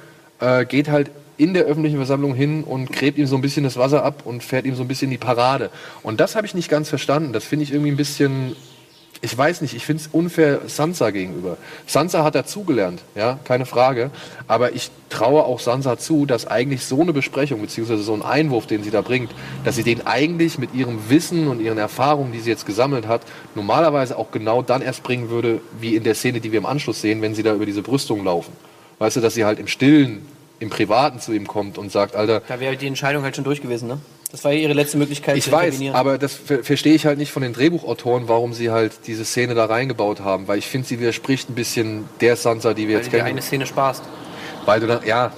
[0.41, 3.77] äh, geht halt in der öffentlichen Versammlung hin und gräbt ihm so ein bisschen das
[3.77, 5.71] Wasser ab und fährt ihm so ein bisschen die Parade.
[6.03, 7.33] Und das habe ich nicht ganz verstanden.
[7.33, 8.57] Das finde ich irgendwie ein bisschen
[9.23, 11.57] ich weiß nicht, ich finde es unfair Sansa gegenüber.
[11.87, 14.11] Sansa hat dazugelernt, ja, keine Frage.
[14.47, 18.67] Aber ich traue auch Sansa zu, dass eigentlich so eine Besprechung, beziehungsweise so ein Einwurf,
[18.67, 19.31] den sie da bringt,
[19.65, 23.23] dass sie den eigentlich mit ihrem Wissen und ihren Erfahrungen, die sie jetzt gesammelt hat,
[23.55, 27.01] normalerweise auch genau dann erst bringen würde, wie in der Szene, die wir im Anschluss
[27.01, 28.53] sehen, wenn sie da über diese Brüstung laufen.
[28.99, 30.27] Weißt du, dass sie halt im Stillen,
[30.59, 33.61] im Privaten zu ihm kommt und sagt, Alter, Da wäre die Entscheidung halt schon durch
[33.63, 33.99] gewesen, ne?
[34.33, 37.17] Das war ja ihre letzte Möglichkeit ich zu weiß, aber das ver verstehe ich halt
[37.17, 40.89] nicht von den Drehbuchautoren, warum sie halt diese Szene da reingebaut haben, weil ich finde,
[40.89, 43.29] sie widerspricht ein bisschen der Sansa, die wir weil jetzt du dir kennen.
[43.31, 44.03] eine Szene sparst.
[44.65, 45.33] Weil du dann, ja,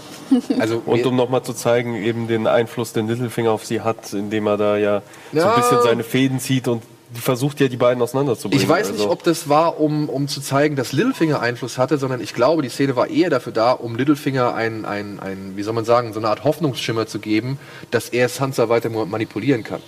[0.58, 4.46] also Und um nochmal zu zeigen, eben den Einfluss, den Littlefinger auf sie hat, indem
[4.46, 5.02] er da ja,
[5.32, 5.54] so Ja.
[5.54, 6.82] ein bisschen seine Fäden zieht und
[7.16, 8.62] die versucht ja, die beiden auseinanderzubringen.
[8.62, 11.96] ich weiß nicht, Also- ob das war, um, um zu zeigen, dass Littlefinger Einfluss hatte,
[11.98, 15.62] sondern ich glaube, die Szene war eher dafür da, um Littlefinger ein, ein, ein wie
[15.62, 17.58] soll man sagen, so eine Art Hoffnungsschimmer zu geben,
[17.90, 19.80] dass er Sansa weiter ma- manipulieren kann.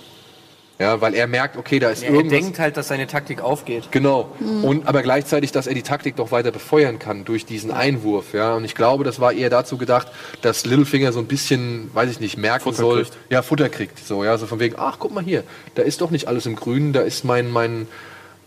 [0.81, 2.39] Ja, weil er merkt, okay, da ist Ja, er irgendwas.
[2.39, 3.89] denkt halt, dass seine Taktik aufgeht.
[3.91, 4.29] Genau.
[4.63, 8.33] Und aber gleichzeitig, dass er die Taktik doch weiter befeuern kann durch diesen Einwurf.
[8.33, 8.55] Ja.
[8.55, 10.07] Und ich glaube, das war eher dazu gedacht,
[10.41, 13.03] dass Littlefinger so ein bisschen, weiß ich nicht, merken Futter soll.
[13.03, 13.17] kriegt.
[13.29, 14.05] Ja, Futter kriegt.
[14.05, 15.43] So, ja, so von wegen, ach, guck mal hier,
[15.75, 17.87] da ist doch nicht alles im Grünen, da ist mein, mein,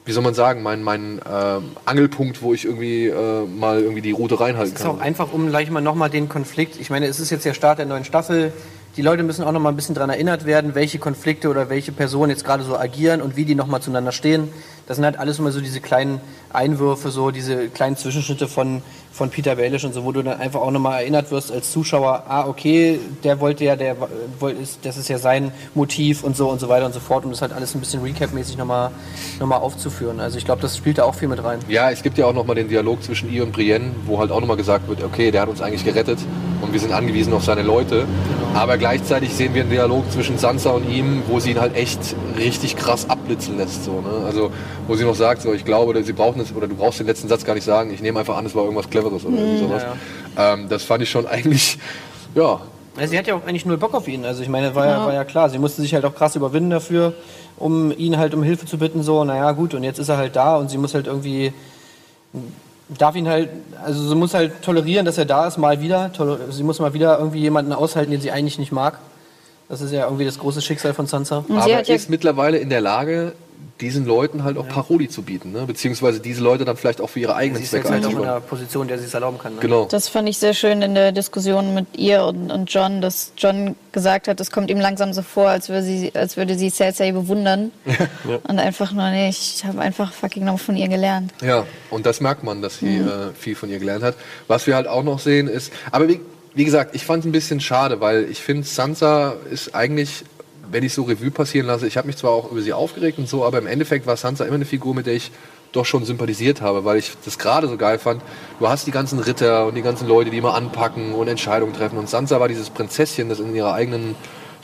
[0.05, 4.11] wie soll man sagen, mein, mein ähm, Angelpunkt, wo ich irgendwie äh, mal irgendwie die
[4.11, 5.07] Route reinhalten Es ist auch kann.
[5.07, 6.81] einfach, um gleich mal nochmal den Konflikt.
[6.81, 8.53] Ich meine, es ist jetzt der Start der neuen Staffel.
[8.97, 11.91] Die Leute müssen auch noch mal ein bisschen daran erinnert werden, welche Konflikte oder welche
[11.91, 14.49] Personen jetzt gerade so agieren und wie die noch mal zueinander stehen.
[14.87, 16.21] Das sind halt alles immer so diese kleinen
[16.53, 20.61] Einwürfe, so diese kleinen Zwischenschnitte von, von Peter Baelish und so, wo du dann einfach
[20.61, 23.97] auch noch mal erinnert wirst als Zuschauer, ah, okay, der wollte ja, der
[24.63, 27.31] ist, das ist ja sein Motiv und so und so weiter und so fort, um
[27.31, 28.91] das halt alles ein bisschen Recap-mäßig noch mal,
[29.41, 30.21] noch mal aufzuführen.
[30.21, 31.61] Also ich glaube, das spielt da auch viel mit rein.
[31.69, 34.31] Ja, es gibt ja auch noch mal den Dialog zwischen ihr und Brienne, wo halt
[34.31, 36.19] auch noch mal gesagt wird, okay, der hat uns eigentlich gerettet
[36.61, 38.07] und wir sind angewiesen auf seine Leute.
[38.55, 41.99] Aber gleichzeitig sehen wir einen Dialog zwischen Sansa und ihm, wo sie ihn halt echt
[42.39, 43.85] richtig krass abblitzen lässt.
[43.85, 44.25] So, ne?
[44.25, 44.53] Also
[44.87, 47.27] wo sie noch sagt, so, ich glaube, sie brauchen es, oder du brauchst den letzten
[47.27, 49.59] Satz gar nicht sagen, ich nehme einfach an, es war irgendwas Cleveres oder mhm.
[49.59, 49.83] sowas.
[49.83, 49.97] Ja,
[50.37, 50.55] ja.
[50.55, 51.79] Ähm, das fand ich schon eigentlich,
[52.37, 52.61] ja.
[52.97, 53.07] ja.
[53.09, 54.25] Sie hat ja auch eigentlich null Bock auf ihn.
[54.25, 56.71] Also ich meine, war ja, war ja klar, sie musste sich halt auch krass überwinden
[56.71, 57.13] dafür,
[57.57, 59.03] um ihn halt um Hilfe zu bitten.
[59.03, 61.53] So, naja, gut, und jetzt ist er halt da und sie muss halt irgendwie
[62.89, 63.49] darf ihn halt,
[63.85, 66.11] also sie muss halt tolerieren, dass er da ist, mal wieder.
[66.51, 68.99] Sie muss mal wieder irgendwie jemanden aushalten, den sie eigentlich nicht mag.
[69.69, 71.45] Das ist ja irgendwie das große Schicksal von Sansa.
[71.49, 73.33] Aber er ist mittlerweile in der Lage,
[73.81, 74.73] diesen Leuten halt auch ja.
[74.73, 75.65] Paroli zu bieten, ne?
[75.67, 78.41] beziehungsweise diese Leute dann vielleicht auch für ihre eigenen ja, Zwecke halt auch in einer
[78.41, 79.57] Position, der sie es erlauben kann.
[79.57, 79.61] Ne?
[79.61, 79.87] Genau.
[79.87, 83.75] Das fand ich sehr schön in der Diskussion mit ihr und, und John, dass John
[83.91, 87.11] gesagt hat, es kommt ihm langsam so vor, als würde sie, als würde sie Cersei
[87.11, 88.39] bewundern ja.
[88.47, 91.33] und einfach nur, nee, ich habe einfach fucking noch von ihr gelernt.
[91.43, 93.09] Ja, und das merkt man, dass sie mhm.
[93.09, 94.15] äh, viel von ihr gelernt hat.
[94.47, 96.21] Was wir halt auch noch sehen ist, aber wie,
[96.55, 100.25] wie gesagt, ich fand es ein bisschen schade, weil ich finde, Sansa ist eigentlich
[100.71, 103.29] wenn ich so Revue passieren lasse, ich habe mich zwar auch über sie aufgeregt und
[103.29, 105.31] so, aber im Endeffekt war Sansa immer eine Figur, mit der ich
[105.73, 108.23] doch schon sympathisiert habe, weil ich das gerade so geil fand.
[108.59, 111.99] Du hast die ganzen Ritter und die ganzen Leute, die immer anpacken und Entscheidungen treffen.
[111.99, 114.15] Und Sansa war dieses Prinzesschen, das in ihrer eigenen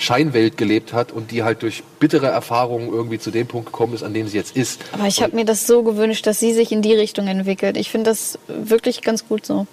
[0.00, 4.02] Scheinwelt gelebt hat und die halt durch bittere Erfahrungen irgendwie zu dem Punkt gekommen ist,
[4.02, 4.80] an dem sie jetzt ist.
[4.92, 7.76] Aber ich habe mir das so gewünscht, dass sie sich in die Richtung entwickelt.
[7.76, 9.66] Ich finde das wirklich ganz gut so.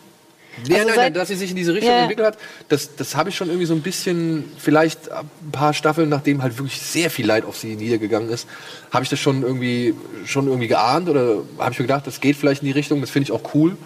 [0.66, 2.02] Ja, also nein, nein, dass sie sich in diese Richtung ja.
[2.02, 2.38] entwickelt hat,
[2.70, 6.58] das, das habe ich schon irgendwie so ein bisschen, vielleicht ein paar Staffeln, nachdem halt
[6.58, 8.48] wirklich sehr viel Leid auf sie niedergegangen ist,
[8.92, 9.94] habe ich das schon irgendwie,
[10.26, 13.10] schon irgendwie geahnt oder habe ich mir gedacht, das geht vielleicht in die Richtung, das
[13.10, 13.78] finde ich auch cool.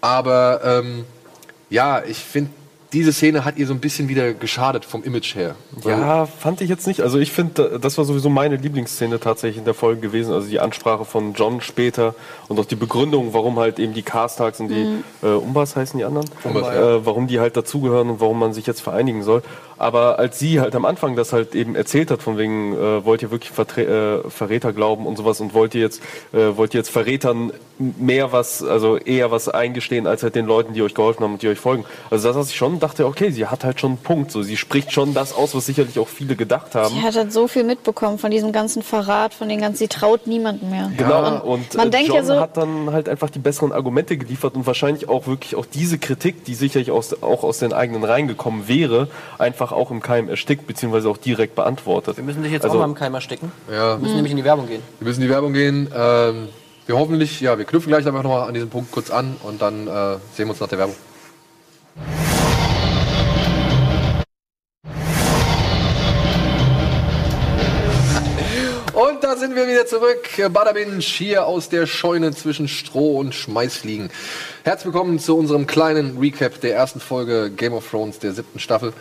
[0.00, 1.04] Aber ähm,
[1.70, 2.50] ja, ich finde
[2.92, 5.56] diese Szene hat ihr so ein bisschen wieder geschadet vom Image her.
[5.84, 7.02] Ja, fand ich jetzt nicht.
[7.02, 10.32] Also ich finde, das war sowieso meine Lieblingsszene tatsächlich in der Folge gewesen.
[10.32, 12.14] Also die Ansprache von John später
[12.48, 15.04] und auch die Begründung, warum halt eben die Castags und die mhm.
[15.22, 17.06] äh, Umbas heißen die anderen, Umbas, äh, ja.
[17.06, 19.42] warum die halt dazugehören und warum man sich jetzt vereinigen soll.
[19.78, 23.22] Aber als sie halt am Anfang das halt eben erzählt hat, von wegen, äh, wollt
[23.22, 26.78] ihr wirklich Vertre äh, Verräter glauben und sowas und wollt ihr jetzt, äh, wollt ihr
[26.78, 31.22] jetzt Verrätern mehr was, also eher was eingestehen, als halt den Leuten, die euch geholfen
[31.22, 31.84] haben und die euch folgen.
[32.10, 34.30] Also das, was ich schon dachte, okay, sie hat halt schon einen Punkt.
[34.30, 36.94] So, sie spricht schon das aus, was sicherlich auch viele gedacht haben.
[36.94, 40.26] Sie hat halt so viel mitbekommen von diesem ganzen Verrat, von den ganzen, sie traut
[40.26, 40.90] niemandem mehr.
[40.96, 43.72] Genau, und, und man äh, denkt John ja so, hat dann halt einfach die besseren
[43.72, 47.72] Argumente geliefert und wahrscheinlich auch wirklich auch diese Kritik, die sicherlich aus, auch aus den
[47.72, 52.16] eigenen Reihen gekommen wäre, einfach einfach auch im Keim erstickt, beziehungsweise auch direkt beantwortet.
[52.16, 53.52] Wir müssen dich jetzt also, auch mal im Keim ersticken.
[53.70, 53.92] Ja.
[53.92, 54.16] Wir müssen mhm.
[54.16, 54.82] nämlich in die Werbung gehen.
[54.98, 55.88] Wir müssen in die Werbung gehen.
[55.94, 56.48] Ähm,
[56.86, 59.86] wir hoffentlich, ja, wir knüpfen gleich einfach nochmal an diesem Punkt kurz an und dann
[59.86, 60.96] äh, sehen wir uns nach der Werbung.
[68.94, 70.28] Und da sind wir wieder zurück.
[70.52, 74.10] Badabinch hier aus der Scheune zwischen Stroh und Schmeißfliegen.
[74.64, 78.92] Herzlich willkommen zu unserem kleinen Recap der ersten Folge Game of Thrones der siebten Staffel.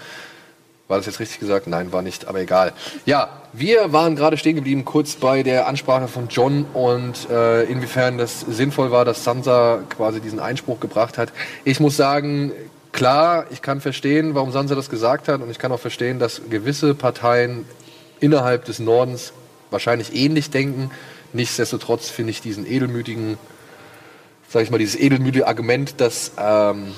[0.88, 1.68] War das jetzt richtig gesagt?
[1.68, 2.72] Nein, war nicht, aber egal.
[3.06, 8.18] Ja, wir waren gerade stehen geblieben, kurz bei der Ansprache von John und äh, inwiefern
[8.18, 11.34] das sinnvoll war, dass Sansa quasi diesen Einspruch gebracht hat.
[11.66, 12.54] Ich muss sagen,
[12.94, 16.42] klar, ich kann verstehen, warum Sansa das gesagt hat und ich kann auch verstehen, dass
[16.50, 17.66] gewisse Parteien
[18.22, 19.34] innerhalb des Nordens
[19.72, 20.90] wahrscheinlich ähnlich denken.
[21.34, 23.38] Nichtsdestotrotz finde ich diesen edelmütigen,
[24.48, 26.94] sag ich mal, dieses edelmütige Argument, dass ähm,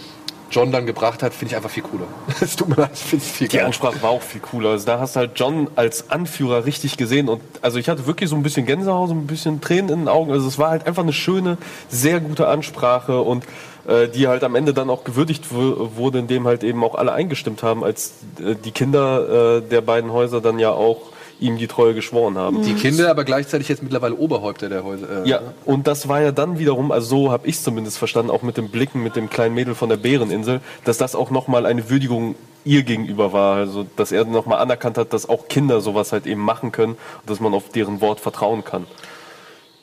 [0.52, 2.08] John dann gebracht hat, finde ich einfach viel cooler.
[2.42, 4.70] Es tut mir leid, ich finde es viel Die Ansprache war auch viel cooler.
[4.72, 8.30] Also da hast du halt John als Anführer richtig gesehen und also ich hatte wirklich
[8.30, 10.32] so ein bisschen Gänsehaut, so ein bisschen Tränen in den Augen.
[10.32, 11.58] Also es war halt einfach eine schöne,
[11.90, 13.46] sehr gute Ansprache und
[13.88, 17.64] äh, die halt am Ende dann auch gewürdigt wurde, indem halt eben auch alle eingestimmt
[17.64, 21.02] haben, als äh, die Kinder äh, der beiden Häuser dann ja auch
[21.39, 22.63] ihm die Treue geschworen haben.
[22.63, 25.25] Die Kinder aber gleichzeitig jetzt mittlerweile Oberhäupter der Häuser.
[25.25, 28.32] Äh, ja, und das war ja dann wiederum, also so habe ich es zumindest verstanden,
[28.32, 31.65] auch mit dem Blicken mit dem kleinen Mädel von der Bäreninsel, dass das auch nochmal
[31.65, 33.58] eine Würdigung ihr gegenüber war.
[33.58, 37.30] Also, dass er nochmal anerkannt hat, dass auch Kinder sowas halt eben machen können und
[37.30, 38.86] dass man auf deren Wort vertrauen kann.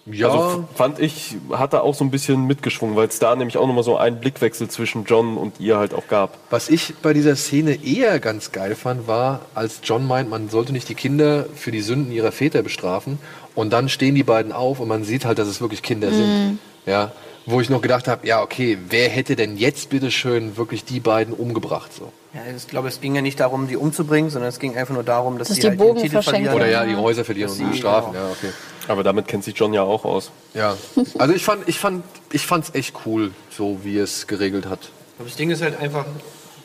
[0.07, 0.31] Ja.
[0.31, 3.67] Also fand ich, hat er auch so ein bisschen mitgeschwungen, weil es da nämlich auch
[3.67, 6.39] nochmal so einen Blickwechsel zwischen John und ihr halt auch gab.
[6.51, 10.73] Was ich bei dieser Szene eher ganz geil fand, war, als John meint, man sollte
[10.73, 13.19] nicht die Kinder für die Sünden ihrer Väter bestrafen
[13.57, 16.15] und dann stehen die beiden auf und man sieht halt, dass es wirklich Kinder mhm.
[16.15, 16.59] sind.
[16.87, 17.11] Ja.
[17.47, 21.01] wo ich noch gedacht habe, ja, okay, wer hätte denn jetzt bitte schön wirklich die
[21.01, 21.93] beiden umgebracht?
[21.93, 22.13] So.
[22.33, 25.03] Ja, ich glaube, es ging ja nicht darum, die umzubringen, sondern es ging einfach nur
[25.05, 26.55] darum, dass, Dass sie die halt Bogen den Titel verlieren.
[26.55, 28.25] Oder ja, die Häuser verlieren Dass und die sie- Strafen, genau.
[28.25, 28.53] ja, okay.
[28.89, 30.31] Aber damit kennt sich John ja auch aus.
[30.55, 30.77] Ja.
[31.19, 34.91] Also ich fand, ich fand, ich fand's echt cool, so wie es geregelt hat.
[35.19, 36.05] Aber das Ding ist halt einfach,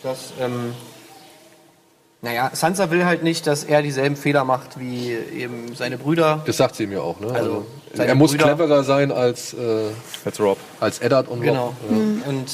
[0.03, 0.73] dass, ähm,
[2.21, 6.41] naja, Sansa will halt nicht, dass er dieselben Fehler macht wie eben seine Brüder.
[6.45, 7.31] Das sagt sie mir auch, ne?
[7.33, 9.89] Also, er seine muss Brüder- cleverer sein als, äh,
[10.23, 10.57] Als Rob.
[10.79, 11.73] als Eddard und Genau.
[11.89, 12.27] Rob.
[12.27, 12.45] Und,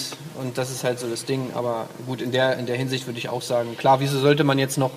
[0.41, 1.51] und das ist halt so das Ding.
[1.53, 4.57] Aber gut, in der, in der Hinsicht würde ich auch sagen, klar, wieso sollte man
[4.57, 4.91] jetzt noch,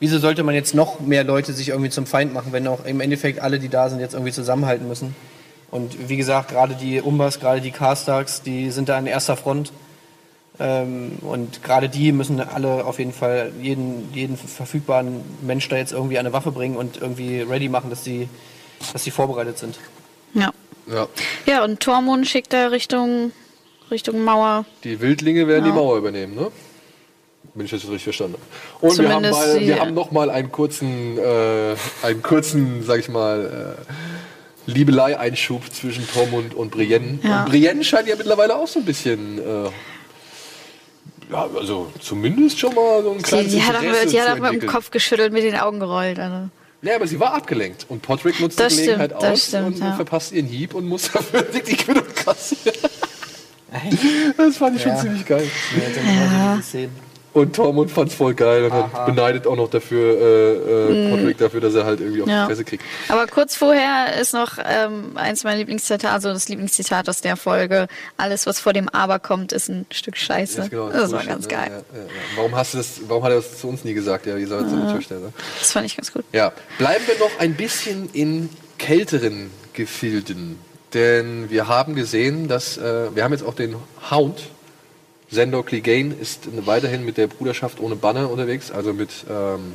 [0.00, 3.00] wieso sollte man jetzt noch mehr Leute sich irgendwie zum Feind machen, wenn auch im
[3.00, 5.14] Endeffekt alle, die da sind, jetzt irgendwie zusammenhalten müssen.
[5.70, 9.72] Und wie gesagt, gerade die Umbas, gerade die Carstarks, die sind da an erster Front.
[10.58, 15.92] Ähm, und gerade die müssen alle auf jeden Fall jeden, jeden verfügbaren Mensch da jetzt
[15.92, 18.28] irgendwie eine Waffe bringen und irgendwie ready machen, dass sie,
[18.92, 19.78] dass sie vorbereitet sind.
[20.34, 20.52] Ja.
[20.90, 21.08] Ja.
[21.46, 23.32] Ja, und Tormund schickt er Richtung,
[23.90, 24.64] Richtung Mauer.
[24.84, 25.72] Die Wildlinge werden Ja.
[25.72, 26.50] die Mauer übernehmen, ne?
[27.56, 28.86] Wenn ich das jetzt richtig verstanden habe.
[28.86, 33.00] Und wir haben, Zumindest mal, wir haben noch mal einen kurzen, äh, einen kurzen, sag
[33.00, 37.18] ich mal, äh, Liebelei-Einschub zwischen Tormund und Brienne.
[37.22, 37.44] Ja.
[37.44, 39.70] Und Brienne scheint ja mittlerweile auch so ein bisschen, äh,
[41.32, 44.50] ja, also zumindest schon mal so ein kleines die hat auch, Interesse die hat auch
[44.52, 44.68] mit dem.
[44.68, 46.18] Kopf geschüttelt, mit den Augen gerollt.
[46.18, 46.50] Also.
[46.82, 47.86] Ja, aber sie war abgelenkt.
[47.88, 49.94] Und Podrick nutzt Das die Gelegenheit stimmt, das aus stimmt, und ja.
[49.94, 52.76] verpasst ihren Hieb und muss dafür die Quittung kassieren.
[54.36, 55.00] Das fand ich schon Ja.
[55.00, 55.50] ziemlich geil.
[56.04, 56.60] Ja.
[57.36, 61.60] Und Tormund fand's voll geil und hat beneidet auch noch dafür, äh, äh, Podrick dafür,
[61.60, 62.32] dass er halt irgendwie auf Mhm.
[62.32, 62.42] Ja.
[62.44, 62.82] die Fresse kriegt.
[63.08, 67.88] Aber kurz vorher ist noch ähm, eins meiner Lieblingszitate, also das Lieblingszitat aus der Folge.
[68.16, 70.62] Alles, was vor dem Aber kommt, ist ein Stück Scheiße.
[70.62, 71.52] Ja, genau, das war ganz ne?
[71.52, 71.70] geil.
[71.92, 72.10] Ja, ja, ja.
[72.36, 74.24] Warum hast du das, warum hat er das zu uns nie gesagt?
[74.24, 75.32] Ja, ihr seid so eine Töchter, ne?
[75.58, 76.24] Das fand ich ganz gut.
[76.32, 80.58] Ja, bleiben wir noch ein bisschen in kälteren Gefilden.
[80.94, 83.76] Denn wir haben gesehen, dass äh, wir haben jetzt auch den
[84.10, 84.40] Hound.
[85.30, 89.74] Sandor Clegane ist weiterhin mit der Bruderschaft ohne Banner unterwegs, also mit ähm,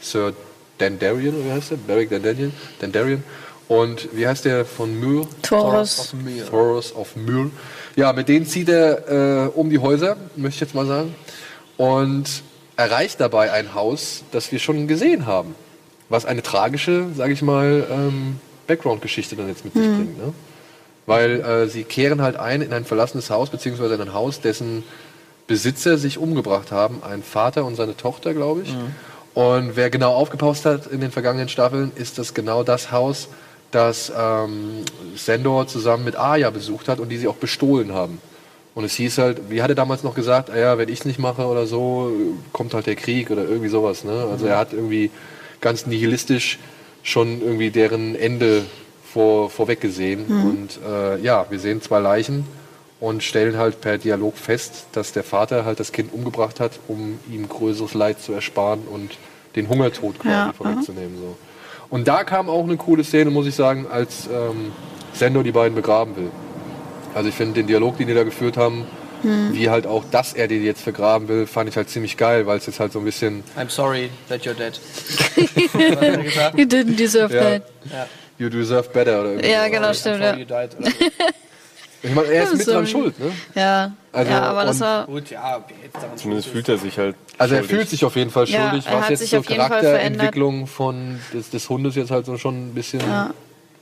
[0.00, 0.34] Sir
[0.78, 1.76] Dandarian, oder wie heißt der?
[1.76, 2.52] Beric Dandarian.
[2.80, 3.24] Dandarian.
[3.66, 5.26] Und wie heißt der von Myr?
[5.42, 6.14] Taurus.
[6.50, 7.50] Thoros of Myr.
[7.96, 11.14] Ja, mit denen zieht er äh, um die Häuser, möchte ich jetzt mal sagen.
[11.76, 12.42] Und
[12.76, 15.54] erreicht dabei ein Haus, das wir schon gesehen haben.
[16.08, 20.18] Was eine tragische, sage ich mal, ähm, Background-Geschichte dann jetzt mit sich bringt.
[20.18, 20.34] Ne?
[21.06, 24.82] Weil äh, sie kehren halt ein in ein verlassenes Haus, beziehungsweise in ein Haus, dessen
[25.46, 27.02] Besitzer sich umgebracht haben.
[27.02, 28.74] Ein Vater und seine Tochter, glaube ich.
[29.34, 33.28] Und wer genau aufgepasst hat in den vergangenen Staffeln, ist das genau das Haus,
[33.72, 34.84] das ähm,
[35.16, 38.20] Sendor zusammen mit Arya besucht hat und die sie auch bestohlen haben.
[38.74, 41.04] Und es hieß halt, wie hat er damals noch gesagt, ah ja, wenn ich es
[41.04, 42.12] nicht mache oder so,
[42.52, 44.04] kommt halt der Krieg oder irgendwie sowas.
[44.04, 44.26] Ne?
[44.30, 45.10] Also er hat irgendwie
[45.60, 46.58] ganz nihilistisch
[47.02, 48.64] schon irgendwie deren Ende
[49.14, 50.26] vor, vorweggesehen.
[50.26, 52.44] Und äh, ja, wir sehen zwei Leichen
[53.00, 57.18] und stellen halt per Dialog fest, dass der Vater halt das Kind umgebracht hat, um
[57.30, 59.12] ihm größeres Leid zu ersparen und
[59.56, 61.16] den Hungertod quasi Ja, vorwegzunehmen.
[61.18, 61.36] So.
[61.90, 64.72] Und da kam auch eine coole Szene, muss ich sagen, als ähm,
[65.12, 66.30] Sendo die beiden begraben will.
[67.14, 68.84] Also ich finde den Dialog, den die da geführt haben,
[69.52, 72.58] wie halt auch, dass er den jetzt vergraben will, fand ich halt ziemlich geil, weil
[72.58, 74.78] es jetzt halt so ein bisschen I'm sorry that you're dead.
[76.58, 77.40] You didn't deserve Ja.
[77.42, 77.62] that.
[78.38, 80.22] You deserve better oder irgendwie Ja, genau, I'm stimmt.
[80.22, 80.68] sorry Ja.
[82.02, 83.32] Ich meine, er ist mit dran schuld, ne?
[83.54, 83.92] ja.
[84.12, 85.06] Also, ja aber das war.
[85.06, 87.16] Gut, ja, ob jetzt daran Zumindest fühlt er sich halt.
[87.38, 89.38] Also er fühlt sich auf jeden Fall Ja, schuldig, er was hat jetzt sich zur
[89.40, 93.00] auf jeden Fall Charakterentwicklung von des, des Hundes jetzt halt so schon ein bisschen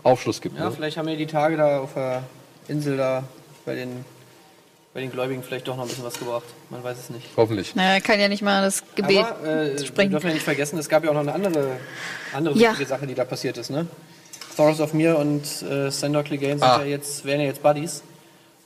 [0.02, 0.56] Aufschluss gibt.
[0.58, 0.72] Ja, Ne?
[0.72, 2.22] vielleicht haben wir die Tage da auf der
[2.68, 3.24] Insel da
[3.66, 4.04] bei den,
[4.94, 6.44] bei den Gläubigen vielleicht doch noch ein bisschen was gebracht.
[6.70, 7.26] Man weiß es nicht.
[7.36, 7.74] Hoffentlich.
[7.74, 10.10] Naja, er kann ja nicht mal das Gebet Aber äh, wir sprechen.
[10.12, 11.76] dürfen ja nicht vergessen, es gab ja auch noch eine andere,
[12.32, 12.70] andere Ja.
[12.70, 13.70] wichtige Sache, die da passiert ist.
[13.70, 13.86] Ne?
[14.56, 16.80] Thoros of Mir und äh, Sandor Clegane Ah.
[16.80, 18.02] ja jetzt, werden ja jetzt Buddies.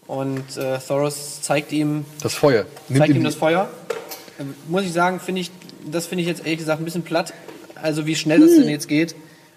[0.07, 2.64] Und äh, Thoros zeigt ihm, Das Feuer.
[2.88, 3.68] Nimmt zeigt ihm das Feuer.
[4.38, 5.51] Ähm, muss ich sagen, finde ich,
[5.90, 7.33] das finde ich jetzt ehrlich gesagt ein bisschen platt.
[7.81, 9.14] Also wie schnell das denn jetzt geht.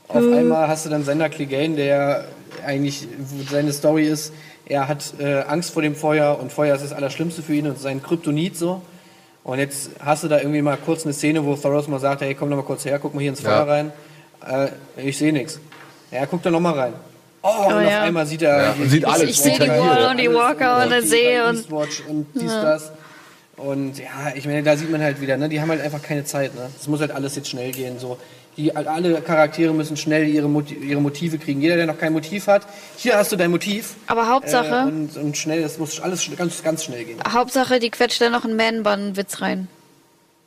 [0.08, 2.26] Auf einmal hast du dann Sender Clegane, der
[2.66, 3.08] eigentlich,
[3.50, 4.34] seine Story ist,
[4.66, 7.80] er hat äh, Angst vor dem Feuer und Feuer ist das Allerschlimmste für ihn und
[7.80, 8.82] sein Kryptonit so.
[9.44, 12.36] Und jetzt hast du da irgendwie mal kurz eine Szene, wo Thoros mal sagt, hey,
[12.36, 13.50] komm doch mal kurz her, guck mal hier ins Ja.
[13.64, 13.92] Feuer rein.
[14.48, 15.60] Äh, ich sehe nichts.
[16.12, 16.94] Ja, guck da noch mal rein.
[17.42, 18.00] Oh, und ja.
[18.00, 18.62] auf einmal sieht er...
[18.62, 19.68] Ja, und sieht alles ich sehe die.
[19.70, 22.92] Wall und die Walker und den See und Eastwatch und dies, das.
[23.56, 26.26] Und ja, ich meine, da sieht man halt wieder, ne, die haben halt einfach keine
[26.26, 26.56] Zeit.
[26.56, 26.70] Ne?
[26.80, 28.00] Es muss halt alles jetzt schnell gehen.
[28.00, 28.18] So.
[28.58, 30.50] Die, alle Charaktere müssen schnell ihre,
[30.82, 31.62] ihre Motive kriegen.
[31.62, 32.64] Jeder, der noch kein Motiv hat,
[32.98, 33.96] hier hast du dein Motiv.
[34.08, 37.20] Aber Hauptsache, Äh, und, und schnell, das muss alles ganz, ganz schnell gehen.
[37.32, 39.70] Hauptsache, die quetscht da noch einen Man-Bun-Witz rein.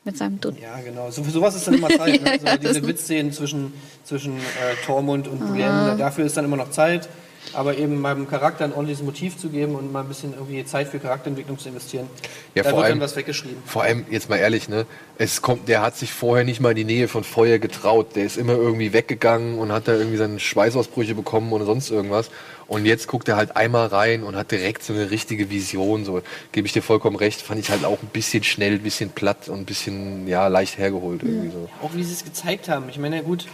[0.05, 0.57] Mit seinem Dutt.
[0.61, 1.11] Ja, genau.
[1.11, 2.21] So, sowas ist dann immer Zeit.
[2.21, 2.39] Ja, Ne?
[2.41, 3.73] So, ja, diese Witzszenen zwischen,
[4.05, 7.09] zwischen äh, Tormund und Brienne, dafür ist dann immer noch Zeit.
[7.55, 10.89] Aber eben meinem Charakter ein ordentliches Motiv zu geben und mal ein bisschen irgendwie Zeit
[10.89, 12.07] für Charakterentwicklung zu investieren.
[12.55, 13.59] Ja, da vor wird allem- dann was weggeschrieben.
[13.67, 14.87] Vor allem, jetzt mal ehrlich, ne?
[15.19, 18.17] Es kommt, der hat sich vorher nicht mal in die Nähe von Feuer getraut.
[18.17, 22.31] Der ist immer irgendwie weggegangen und hat da irgendwie seine Schweißausbrüche bekommen oder sonst irgendwas.
[22.69, 26.05] Und jetzt guckt er halt einmal rein und hat direkt so eine richtige Vision.
[26.07, 27.43] So gebe ich dir vollkommen recht.
[27.43, 30.79] Fand ich halt auch ein bisschen schnell, ein bisschen platt und ein bisschen ja leicht
[30.79, 31.69] hergeholt irgendwie so.
[31.83, 32.89] Auch wie sie es gezeigt haben.
[32.89, 33.47] Ich meine, gut,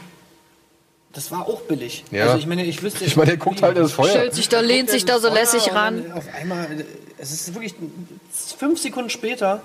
[1.19, 2.05] das war auch billig.
[2.13, 2.27] Ja.
[2.27, 3.05] Also ich meine, ich wüsste.
[3.05, 4.09] Ich meine, der guckt halt das Feuer.
[4.11, 6.13] Stellt sich da, lehnt sich da so lässig ran.
[6.15, 6.85] Auf einmal, äh,
[7.19, 7.75] es ist wirklich
[8.57, 9.61] fünf Sekunden später,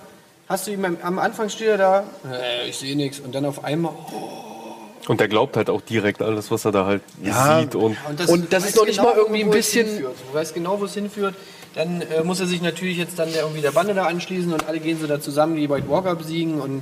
[0.49, 3.45] hast du ihn am- am Anfang steht er da, äh, ich sehe nichts, und dann
[3.45, 7.59] auf einmal, oh, Und der glaubt halt auch direkt alles, was er da halt Ja.
[7.59, 7.75] sieht.
[7.75, 9.99] Und und das, Und das ist noch nicht mal irgendwie ein bisschen-.
[9.99, 11.35] Du weißt genau, wo es hinführt.
[11.75, 14.79] Dann äh, muss er sich natürlich jetzt dann irgendwie der Bande da anschließen und alle
[14.79, 16.59] gehen so da zusammen, die White Walker besiegen.
[16.61, 16.81] Und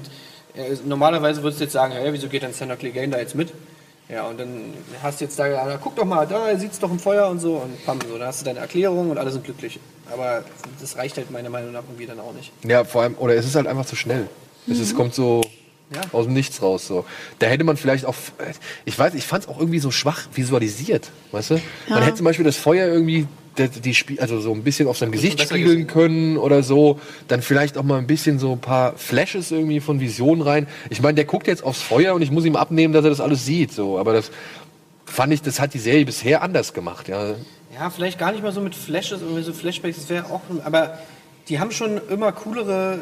[0.55, 3.51] äh, normalerweise würdest du jetzt sagen, hey, wieso geht dann Sandor Clegane da jetzt mit?
[4.11, 6.91] Ja, und dann hast du jetzt da, na, guck doch mal, da, er sieht's doch
[6.91, 7.55] im Feuer und so.
[7.55, 9.79] Und pam, so, dann hast du deine Erklärung und alle sind glücklich.
[10.11, 10.43] Aber
[10.81, 12.51] das reicht halt meiner Meinung nach irgendwie dann auch nicht.
[12.67, 14.27] Ja, vor allem, oder es ist halt einfach zu schnell.
[14.69, 15.41] Es ist, kommt so
[15.95, 16.01] Ja.
[16.11, 16.85] aus dem Nichts raus.
[16.87, 17.05] So.
[17.39, 18.15] Da hätte man vielleicht auch,
[18.83, 21.61] ich weiß, ich fand es auch irgendwie so schwach visualisiert, weißt du?
[21.89, 24.97] Man hätte zum Beispiel das Feuer irgendwie, die, die Spie- also so ein bisschen auf
[24.97, 25.87] seinem Gesicht spiegeln gesehen.
[25.87, 26.99] können oder so.
[27.27, 30.67] Dann vielleicht auch mal ein bisschen so ein paar Flashes irgendwie von Visionen rein.
[30.89, 33.19] Ich meine, der guckt jetzt aufs Feuer und ich muss ihm abnehmen, dass er das
[33.21, 33.71] alles sieht.
[33.73, 33.97] So.
[33.99, 34.31] Aber das
[35.05, 37.07] fand ich, das hat die Serie bisher anders gemacht.
[37.07, 37.35] Ja.
[37.73, 40.97] Ja, vielleicht gar nicht mal so mit Flashes und so Flashbacks, das wäre auch, aber
[41.47, 42.99] die haben schon immer coolere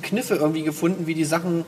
[0.00, 1.64] Kniffe irgendwie gefunden, wie die Sachen,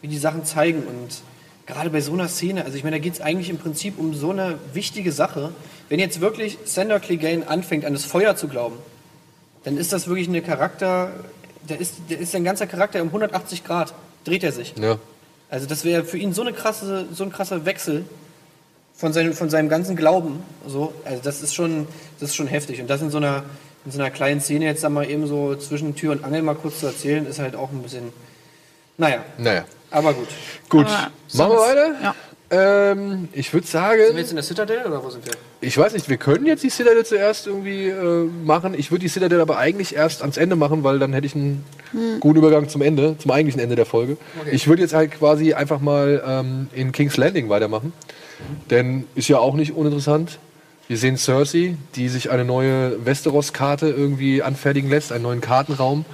[0.00, 1.20] wie die Sachen zeigen und
[1.66, 4.14] gerade bei so einer Szene, also ich meine, da geht es eigentlich im Prinzip um
[4.14, 5.52] so eine wichtige Sache.
[5.88, 8.76] Wenn jetzt wirklich Sander Clegane anfängt, an das Feuer zu glauben,
[9.64, 11.12] dann ist das wirklich eine Charakter,
[11.68, 13.94] der ist, der ist sein ganzer Charakter um 180 Grad,
[14.24, 14.74] dreht er sich.
[14.80, 14.98] Ja.
[15.48, 18.04] Also das wäre für ihn so, eine krasse, so ein krasser Wechsel
[18.94, 20.42] von seinem, von seinem ganzen Glauben.
[20.66, 20.92] So.
[21.04, 21.86] Also das ist, schon,
[22.18, 22.80] das ist schon heftig.
[22.80, 23.44] Und das in so, einer,
[23.84, 26.54] in so einer kleinen Szene jetzt dann mal eben so zwischen Tür und Angel mal
[26.56, 28.12] kurz zu erzählen, ist halt auch ein bisschen...
[28.98, 29.64] Naja, Naja.
[29.90, 30.28] aber gut.
[30.70, 31.94] Gut, Aber machen wir weiter?
[32.02, 32.14] ja.
[32.48, 34.00] Ähm, ich würde sagen.
[34.06, 35.32] Sind wir jetzt in der Citadel oder wo sind wir?
[35.60, 38.74] Ich weiß nicht, wir können jetzt die Citadel zuerst irgendwie äh, machen.
[38.76, 41.64] Ich würde die Citadel aber eigentlich erst ans Ende machen, weil dann hätte ich einen
[42.20, 44.16] guten Übergang zum Ende, zum eigentlichen Ende der Folge.
[44.50, 47.92] Ich würde jetzt halt quasi einfach mal ähm, in King's Landing weitermachen.
[48.70, 50.38] Denn ist ja auch nicht uninteressant.
[50.88, 56.04] Wir sehen Cersei, die sich eine neue Westeros-Karte irgendwie anfertigen lässt, einen neuen Kartenraum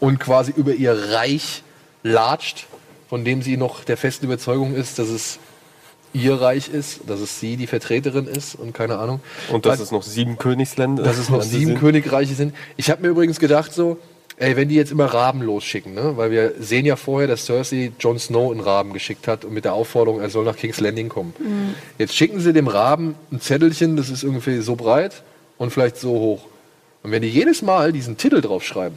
[0.00, 1.62] und quasi über ihr Reich
[2.02, 2.66] latscht,
[3.08, 5.38] von dem sie noch der festen Überzeugung ist, dass es
[6.12, 9.20] ihr Reich ist, dass es sie die Vertreterin ist und keine Ahnung.
[9.50, 11.80] Und dass es noch sieben Königsländer dass es noch sieben sind.
[11.80, 12.54] Königreiche sind.
[12.76, 13.98] Ich habe mir übrigens gedacht so,
[14.36, 16.16] ey, wenn die jetzt immer Raben losschicken, ne?
[16.16, 19.64] weil wir sehen ja vorher, dass Cersei Jon Snow einen Raben geschickt hat und mit
[19.64, 21.34] der Aufforderung, er soll nach King's Landing kommen.
[21.98, 25.22] Jetzt schicken sie dem Raben ein Zettelchen, das ist ungefähr so breit
[25.56, 26.46] und vielleicht so hoch.
[27.02, 28.96] Und wenn die jedes Mal diesen Titel draufschreiben,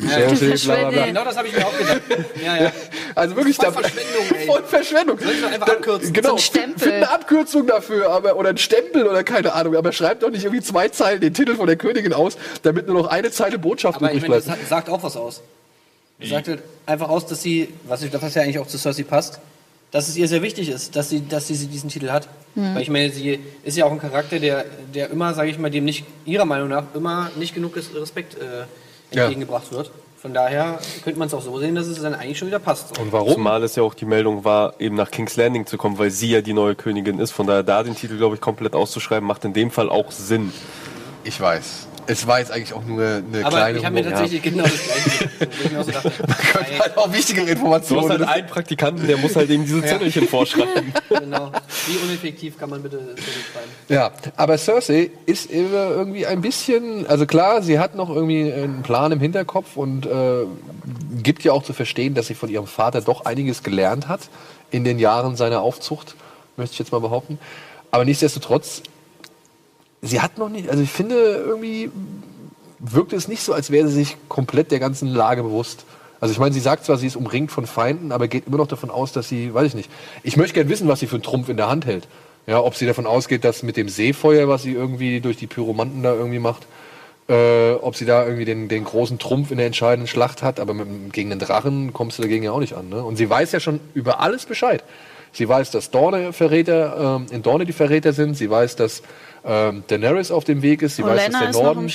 [0.00, 2.00] Cersei, bla, bla, bla, Genau das habe ich mir auch gedacht.
[2.44, 2.72] Ja, ja.
[3.14, 4.46] also wirklich Voll da- Verschwendung, ey.
[4.46, 5.18] Voll Verschwendung.
[5.18, 6.12] Soll ich doch einfach Dann- abkürzen?
[6.12, 6.78] Genau, So ein Stempel.
[6.78, 10.44] find eine Abkürzung dafür, aber oder ein Stempel oder keine Ahnung, aber schreibt doch nicht
[10.44, 13.96] irgendwie zwei Zeilen den Titel von der Königin aus, damit nur noch eine Zeile Botschaft
[13.96, 14.62] Aber ich übrig meine, das bleibt.
[14.62, 15.42] hat- sagt auch was aus.
[16.18, 19.02] Das sagt halt einfach aus, dass sie, was, ich, was ja eigentlich auch zu Cersei
[19.02, 19.40] passt,
[19.90, 22.28] dass es ihr sehr wichtig ist, dass sie, dass sie diesen Titel hat.
[22.54, 25.70] Weil ich meine, sie ist ja auch ein Charakter, der, der immer, sage ich mal,
[25.70, 28.64] dem nicht, ihrer Meinung nach, immer nicht genug Res- Respekt äh,
[29.14, 29.24] Ja.
[29.24, 29.90] entgegengebracht wird.
[30.20, 32.96] Von daher könnte man es auch so sehen, dass es dann eigentlich schon wieder passt.
[32.96, 33.32] Und warum?
[33.32, 36.30] Zumal es ja auch die Meldung war, eben nach King's Landing zu kommen, weil sie
[36.30, 37.32] ja die neue Königin ist.
[37.32, 40.52] Von daher da den Titel, glaube ich, komplett auszuschreiben, macht in dem Fall auch Sinn.
[41.24, 41.88] Ich weiß.
[42.06, 44.82] Es war jetzt eigentlich auch nur eine Aber kleine ich habe mir tatsächlich genau das
[44.82, 46.10] Gleiche gedacht, auch so dachte,
[46.52, 48.10] könnte halt auch wichtigere Du hast Informationen.
[48.10, 50.92] halt einen Praktikanten, der muss halt eben diese Zettelchen vorschreiben.
[51.08, 51.52] genau,
[51.86, 53.70] wie uneffektiv kann man bitte Zettel schreiben?
[53.88, 59.12] Ja, aber Cersei ist irgendwie ein bisschen, also klar, sie hat noch irgendwie einen Plan
[59.12, 60.44] im Hinterkopf und äh,
[61.22, 64.20] gibt ja auch zu verstehen, dass sie von ihrem Vater doch einiges gelernt hat
[64.70, 66.16] in den Jahren seiner Aufzucht,
[66.56, 67.38] möchte ich jetzt mal behaupten.
[67.90, 68.82] Aber nichtsdestotrotz,
[70.02, 71.90] sie hat noch nicht, also ich finde irgendwie
[72.78, 75.84] wirkt es nicht so, als wäre sie sich komplett der ganzen Lage bewusst.
[76.20, 78.66] Also ich meine, sie sagt zwar, sie ist umringt von Feinden, aber geht immer noch
[78.66, 79.90] davon aus, dass sie, weiß ich nicht.
[80.22, 82.06] Ich möchte gerne wissen, was sie für einen Trumpf in der Hand hält.
[82.46, 86.02] Ja, ob sie davon ausgeht, dass mit dem Seefeuer, was sie irgendwie durch die Pyromanten
[86.02, 86.66] da irgendwie macht,
[87.28, 90.74] äh, ob sie da irgendwie den, den großen Trumpf in der entscheidenden Schlacht hat, aber
[90.74, 92.88] mit, gegen den Drachen kommst du dagegen ja auch nicht an.
[92.88, 93.02] Ne?
[93.02, 94.82] Und sie weiß ja schon über alles Bescheid.
[95.32, 98.36] Sie weiß, dass Dorne Verräter, ähm, in Dorne die Verräter sind.
[98.36, 99.02] Sie weiß, dass
[99.44, 100.96] ähm, Daenerys auf dem Weg ist.
[100.96, 101.92] Sie weiß, Olenna dass ist der Norden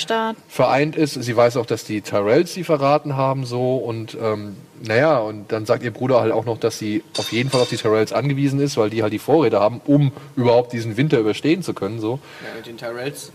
[0.48, 1.14] vereint ist.
[1.14, 5.66] Sie weiß auch, dass die Tyrells sie verraten haben so und ähm, naja, und dann
[5.66, 8.60] sagt ihr Bruder halt auch noch, dass sie auf jeden Fall auf die Tyrells angewiesen
[8.60, 12.00] ist, weil die halt die Vorräte haben, um überhaupt diesen Winter überstehen zu können.
[12.00, 12.20] So.
[12.42, 13.32] Ja, mit den Tyrells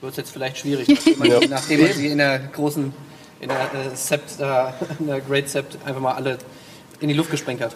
[0.00, 1.40] wird es jetzt vielleicht schwierig, nachdem man, ja.
[1.48, 2.92] nachdem man sie in der großen,
[3.40, 6.38] in der, äh, Sept, äh, in der Great Sept einfach mal alle
[7.00, 7.74] in die Luft gesprengt hat.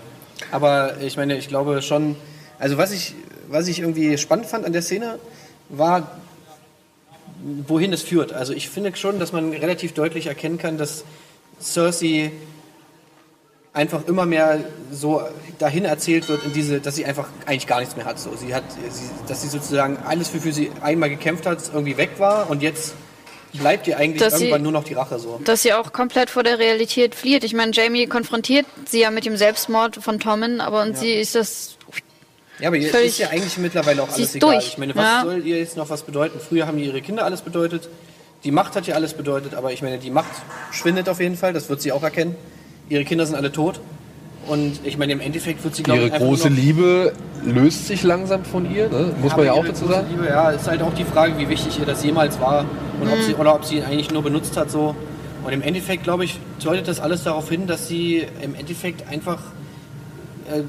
[0.53, 2.15] Aber ich meine, ich glaube schon,
[2.59, 3.15] also was ich,
[3.49, 5.19] was ich irgendwie spannend fand an der Szene,
[5.69, 6.19] war,
[7.67, 8.33] wohin das führt.
[8.33, 11.05] Also ich finde schon, dass man relativ deutlich erkennen kann, dass
[11.61, 12.33] Cersei
[13.73, 15.23] einfach immer mehr so
[15.59, 18.19] dahin erzählt wird, in diese, dass sie einfach eigentlich gar nichts mehr hat.
[18.19, 22.13] So, sie hat, sie, dass sie sozusagen alles, wofür sie einmal gekämpft hat, irgendwie weg
[22.19, 22.95] war und jetzt
[23.53, 25.41] bleibt ihr eigentlich dass irgendwann sie, nur noch die Rache so.
[25.45, 27.45] Dass sie auch komplett vor der Realität flieht.
[27.45, 30.97] Ich meine, Jamie konfrontiert sie ja mit dem Selbstmord von Tommen, aber und ja.
[30.97, 31.76] sie ist das.
[32.59, 34.53] Ja, aber ihr ist ja eigentlich mittlerweile auch alles egal.
[34.53, 34.69] Durch.
[34.69, 35.23] Ich meine, was ja.
[35.25, 36.41] soll ihr jetzt noch was bedeuten?
[36.41, 37.89] Früher haben ihre Kinder alles bedeutet.
[38.45, 40.31] Die Macht hat ja alles bedeutet, aber ich meine, die Macht
[40.71, 42.37] schwindet auf jeden Fall, das wird sie auch erkennen
[42.89, 43.81] ihre Kinder sind alle tot.
[44.47, 47.13] Und ich meine, im Endeffekt wird sie, glaube ich, Ihre große Liebe
[47.45, 49.13] löst sich langsam von ihr, ne?
[49.21, 50.07] muss ja, man ja auch dazu sagen.
[50.09, 52.65] Liebe, ja, ist halt auch die Frage, wie wichtig ihr das jemals war
[53.01, 53.13] und mhm.
[53.13, 54.95] ob sie, oder ob sie ihn eigentlich nur benutzt hat so.
[55.45, 59.39] Und im Endeffekt, glaube ich, deutet das alles darauf hin, dass sie im Endeffekt einfach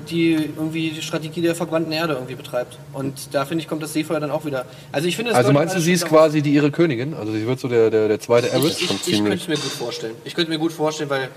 [0.09, 2.77] die irgendwie die Strategie der verbrannten Erde irgendwie betreibt.
[2.93, 4.65] Und da finde ich, kommt das Seefeuer dann auch wieder.
[4.91, 7.13] Also ich finde Also meinst du, sie ist quasi die ihre Königin?
[7.13, 8.81] Also sie wird so der, der, der zweite Eris?
[8.81, 10.15] Ich, ich, ich könnte es mir gut vorstellen.
[10.23, 11.29] Ich könnte mir gut vorstellen, weil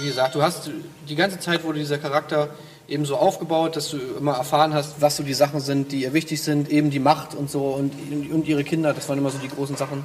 [0.00, 0.70] wie gesagt, du hast
[1.08, 2.48] die ganze Zeit wurde dieser Charakter
[2.88, 6.12] eben so aufgebaut, dass du immer erfahren hast, was so die Sachen sind, die ihr
[6.12, 7.92] wichtig sind, eben die Macht und so und,
[8.30, 10.04] und ihre Kinder, das waren immer so die großen Sachen.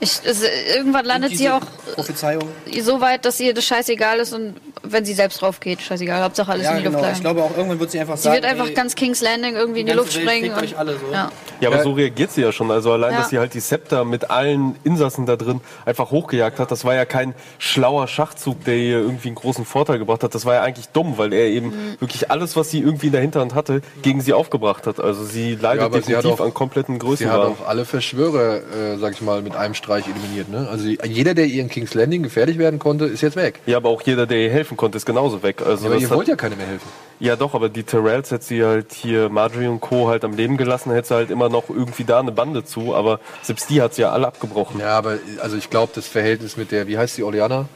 [0.00, 0.44] Ich, also
[0.76, 1.62] irgendwann landet sie auch
[1.94, 2.44] Prophezeiung.
[2.82, 6.52] so weit, dass ihr das scheißegal ist und wenn sie selbst drauf geht, scheißegal, Hauptsache
[6.52, 6.98] alles ja, in die genau.
[6.98, 7.16] Luft bleiben.
[7.16, 9.20] Ich glaube auch irgendwann wird sie einfach sie sagen, Sie wird einfach ey, ganz King's
[9.20, 10.54] Landing irgendwie in die Luft springen.
[10.54, 11.12] Euch alle so.
[11.12, 11.30] Ja.
[11.60, 12.70] ja, aber so reagiert sie ja schon.
[12.70, 13.18] Also allein, ja.
[13.18, 16.94] dass sie halt die Scepter mit allen Insassen da drin einfach hochgejagt hat, das war
[16.94, 20.34] ja kein schlauer Schachzug, der ihr irgendwie einen großen Vorteil gebracht hat.
[20.34, 22.00] Das war ja eigentlich dumm, weil er eben mhm.
[22.00, 25.00] wirklich alles, was sie irgendwie in der Hinterhand hatte, gegen sie aufgebracht hat.
[25.00, 27.26] Also sie leidet ja, definitiv auch, an kompletten Größen.
[27.26, 30.50] Sie hat auch alle Verschwörer, äh, sag ich mal, mit einem Streich eliminiert.
[30.50, 30.68] Ne?
[30.70, 33.60] Also jeder, der ihr in King's Landing gefährlich werden konnte, ist jetzt weg.
[33.64, 35.62] Ja, aber auch jeder, der ihr helfen konnte, ist genauso weg.
[35.64, 36.86] Also ja, aber ihr wollt ja keine mehr helfen.
[37.20, 40.08] Ja, doch, aber die Terrells hätte sie halt hier Marjorie und Co.
[40.08, 43.18] halt am Leben gelassen, hätte sie halt immer noch irgendwie da eine Bande zu, aber
[43.42, 44.78] selbst die hat sie ja alle abgebrochen.
[44.78, 47.66] Ja, aber also ich glaube, das Verhältnis mit der, wie heißt die, Oleana?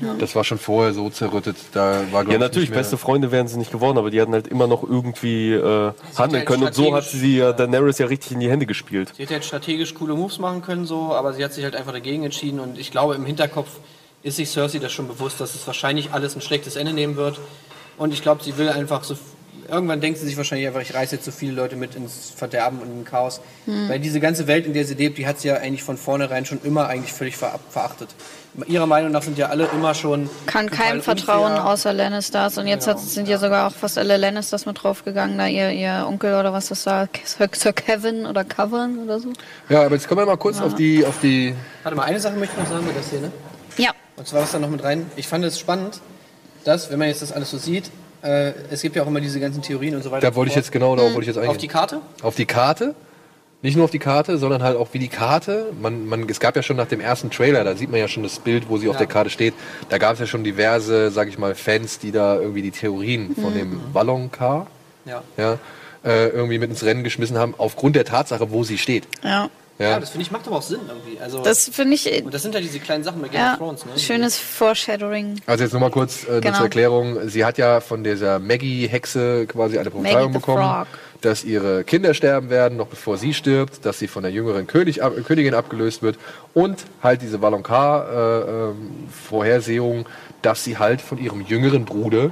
[0.00, 0.14] Ja.
[0.14, 1.56] Das war schon vorher so zerrüttet.
[1.72, 4.66] Da war, ja, natürlich, beste Freunde wären sie nicht geworden, aber die hatten halt immer
[4.66, 6.64] noch irgendwie äh, handeln können.
[6.64, 9.12] Und so hat sie ja Daenerys ja richtig in die Hände gespielt.
[9.16, 11.92] Sie hätte halt strategisch coole Moves machen können, so, aber sie hat sich halt einfach
[11.92, 12.60] dagegen entschieden.
[12.60, 13.68] Und ich glaube, im Hinterkopf
[14.22, 17.38] ist sich Cersei das schon bewusst, dass es wahrscheinlich alles ein schlechtes Ende nehmen wird.
[17.98, 19.16] Und ich glaube, sie will einfach so.
[19.68, 22.80] Irgendwann denkt sie sich wahrscheinlich einfach, ich reiße jetzt so viele Leute mit ins Verderben
[22.80, 23.40] und in Chaos.
[23.66, 23.88] Hm.
[23.88, 26.44] Weil diese ganze Welt, in der sie lebt, die hat sie ja eigentlich von vornherein
[26.44, 28.08] schon immer eigentlich völlig ver verachtet.
[28.66, 30.28] Ihrer Meinung nach sind ja alle immer schon.
[30.46, 31.66] Kann keinem vertrauen unfair.
[31.66, 32.58] außer Lannisters.
[32.58, 32.98] Und jetzt genau.
[32.98, 36.52] hat, sind ja sogar auch fast alle Lannisters mit draufgegangen, da ihr, ihr Onkel oder
[36.52, 39.32] was das war, Sir Kevin oder Coven oder so.
[39.68, 40.64] Ja, aber jetzt kommen wir mal kurz ja.
[40.64, 41.54] auf die, auf die.
[41.82, 43.30] Warte mal, eine Sache möchte ich noch sagen mit der Szene.
[43.76, 43.90] Ja.
[44.16, 45.10] Und zwar was da noch mit rein.
[45.16, 46.00] Ich fand es spannend,
[46.64, 47.90] dass, wenn man jetzt das alles so sieht,
[48.22, 50.28] äh, es gibt ja auch immer diese ganzen Theorien und so weiter.
[50.28, 51.50] Da wollte ich jetzt genau, darauf wollte ich jetzt eingehen.
[51.50, 52.00] Auf die Karte?
[52.22, 52.94] Auf die Karte?
[53.62, 55.66] Nicht nur auf die Karte, sondern halt auch wie die Karte.
[55.80, 58.22] Man, man, es gab ja schon nach dem ersten Trailer, da sieht man ja schon
[58.22, 58.90] das Bild, wo sie ja.
[58.90, 59.52] auf der Karte steht.
[59.90, 63.34] Da gab es ja schon diverse, sag ich mal, Fans, die da irgendwie die Theorien
[63.34, 63.58] von mhm.
[63.58, 64.66] dem Ballon-Car
[65.04, 65.22] ja.
[65.36, 65.58] ja,
[66.04, 69.06] äh, irgendwie mit ins Rennen geschmissen haben, aufgrund der Tatsache, wo sie steht.
[69.22, 69.50] Ja.
[69.80, 69.92] Ja.
[69.92, 71.18] ja, das finde ich macht aber auch Sinn irgendwie.
[71.18, 72.22] Also, das finde ich.
[72.22, 73.86] Und das sind ja diese kleinen Sachen bei Game ja, of Thrones.
[73.86, 73.98] Ne?
[73.98, 75.40] Schönes Foreshadowing.
[75.46, 76.56] Also jetzt nochmal kurz äh, genau.
[76.56, 77.28] zur Erklärung.
[77.28, 80.62] Sie hat ja von dieser Maggie-Hexe quasi eine Prophezeiung bekommen.
[80.62, 80.86] Frog
[81.20, 85.02] dass ihre Kinder sterben werden, noch bevor sie stirbt, dass sie von der jüngeren König,
[85.02, 86.18] ab, Königin abgelöst wird
[86.54, 90.06] und halt diese Valonqar-Vorhersehung, äh, ähm,
[90.42, 92.30] dass sie halt von ihrem jüngeren Bruder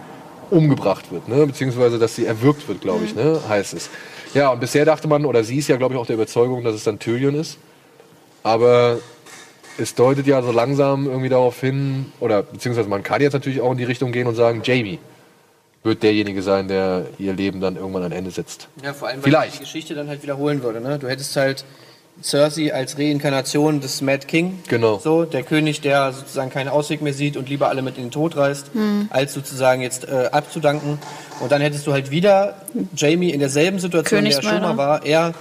[0.51, 1.47] umgebracht wird, ne?
[1.47, 3.39] beziehungsweise dass sie erwürgt wird, glaube ich, ne?
[3.47, 3.91] heißt es.
[4.35, 6.75] Ja, und bisher dachte man, oder sie ist ja, glaube ich, auch der Überzeugung, dass
[6.75, 7.59] es dann Tyrion ist.
[8.43, 8.99] Aber
[9.79, 13.73] es deutet ja so langsam irgendwie darauf hin, oder beziehungsweise man kann jetzt natürlich auch
[13.73, 14.99] in die Richtung gehen und sagen, Jamie
[15.85, 18.69] wird derjenige sein, der ihr Leben dann irgendwann ein Ende setzt.
[18.83, 19.55] Ja, vor allem, weil Vielleicht.
[19.55, 20.81] die Geschichte dann halt wiederholen würde.
[20.81, 20.99] Ne?
[20.99, 21.65] Du hättest halt
[22.23, 24.59] Cersei als Reinkarnation des Mad King.
[24.69, 24.99] Genau.
[24.99, 28.11] So, der König, der sozusagen keinen Ausweg mehr sieht und lieber alle mit in den
[28.11, 29.09] Tod reißt, mhm.
[29.11, 30.99] als sozusagen jetzt äh, abzudanken.
[31.41, 32.63] Und dann hättest du halt wieder
[32.97, 35.07] Jamie in derselben Situation, der er schon mal war.
[35.07, 35.35] Er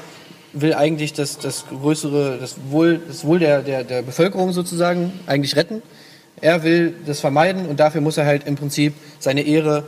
[0.53, 5.55] will eigentlich das, das größere, das Wohl, das Wohl der, der, der Bevölkerung sozusagen eigentlich
[5.55, 5.81] retten.
[6.39, 9.83] Er will das vermeiden und dafür muss er halt im Prinzip seine Ehre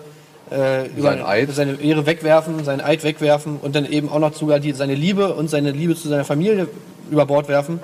[0.52, 1.18] äh, über
[1.52, 5.34] seine Ehre wegwerfen, seinen Eid wegwerfen und dann eben auch noch sogar die, seine Liebe
[5.34, 6.68] und seine Liebe zu seiner Familie
[7.12, 7.80] über Bord werfen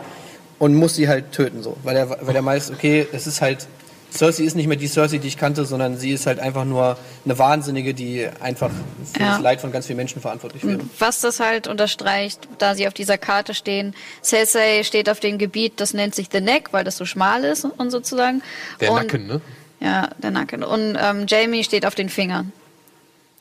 [0.59, 1.77] und muss sie halt töten, so.
[1.83, 3.67] Weil er, weil er meint, okay, es ist halt
[4.15, 6.97] Cersei ist nicht mehr die Cersei, die ich kannte, sondern sie ist halt einfach nur
[7.25, 8.71] eine Wahnsinnige, die einfach
[9.13, 9.31] für Ja.
[9.33, 10.79] das Leid von ganz vielen Menschen verantwortlich wäre.
[10.99, 13.93] Was das halt unterstreicht, da sie auf dieser Karte stehen.
[14.23, 17.65] Cersei steht auf dem Gebiet, das nennt sich The Neck, weil das so schmal ist
[17.65, 18.41] und sozusagen.
[18.79, 19.41] Der und, Nacken, ne?
[19.79, 20.63] Ja, der Nacken.
[20.63, 22.51] Und ähm, Jamie steht auf den Fingern.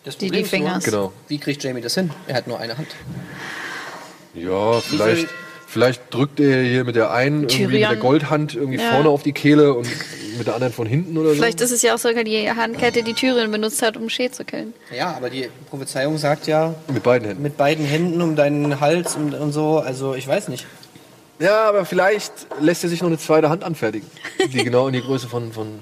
[0.04, 0.84] Das Die- die ist nur, Fingers.
[0.84, 1.12] Genau.
[1.28, 2.10] Wie kriegt Jamie das hin?
[2.26, 2.88] Er hat nur eine Hand.
[4.34, 5.28] Ja, vielleicht,
[5.66, 8.90] vielleicht drückt er hier mit der einen irgendwie mit der Goldhand irgendwie Ja.
[8.90, 9.88] vorne auf die Kehle und
[10.36, 11.34] mit der anderen von hinten oder so.
[11.36, 14.44] Vielleicht ist es ja auch sogar die Handkette, die Tyrion benutzt hat, um Shea zu
[14.44, 14.74] killen.
[14.94, 17.42] Ja, aber die Prophezeiung sagt ja, mit beiden Händen.
[17.44, 19.78] mit beiden Händen um deinen Hals und, und so.
[19.78, 20.66] Also ich weiß nicht.
[21.38, 24.08] Ja, aber vielleicht lässt er sich noch eine zweite Hand anfertigen,
[24.52, 25.78] die genau in die Größe von, von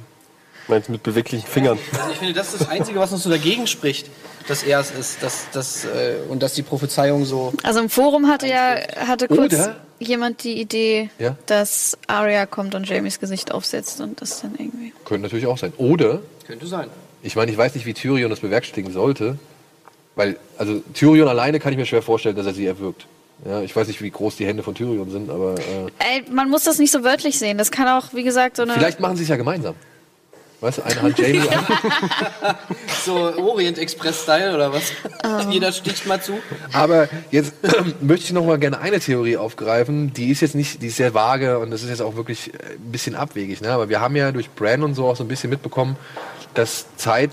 [0.69, 1.79] Meinst du mit beweglichen Fingern?
[1.99, 4.09] Also ich finde, das ist das Einzige, was uns so dagegen spricht,
[4.49, 7.53] dass er es ist, dass, dass, äh, und dass die Prophezeiung so.
[7.63, 11.37] Also im Forum hatte ja hatte kurz Oder- jemand die Idee, Ja.
[11.47, 14.93] dass Arya kommt und Jamies Gesicht aufsetzt und das dann irgendwie.
[15.05, 15.73] könnte natürlich auch sein.
[15.79, 16.89] Oder Könnte sein.
[17.23, 19.39] Ich meine, ich weiß nicht, wie Tyrion das bewerkstelligen sollte,
[20.17, 23.07] weil, also Tyrion alleine kann ich mir schwer vorstellen, dass er sie erwürgt.
[23.45, 26.49] Ja, ich weiß nicht, wie groß die Hände von Tyrion sind, aber äh, Ey, man
[26.51, 27.59] muss das nicht so wörtlich sehen.
[27.59, 28.73] Das kann auch, wie gesagt, so eine.
[28.75, 29.75] vielleicht machen sie es ja gemeinsam.
[30.63, 31.43] Weißt du, eine Hand Jamie,
[33.05, 34.93] So Orient Express-Style oder was?
[35.51, 36.39] Jeder sticht mal zu.
[36.73, 37.55] aber jetzt
[38.01, 41.15] möchte ich noch mal gerne eine Theorie aufgreifen, die ist jetzt nicht, die ist sehr
[41.15, 43.71] vage und das ist jetzt auch wirklich äh, ein bisschen abwegig, ne?
[43.73, 45.97] aber wir haben ja durch Bran und so auch so ein bisschen mitbekommen,
[46.55, 47.33] dass Zeit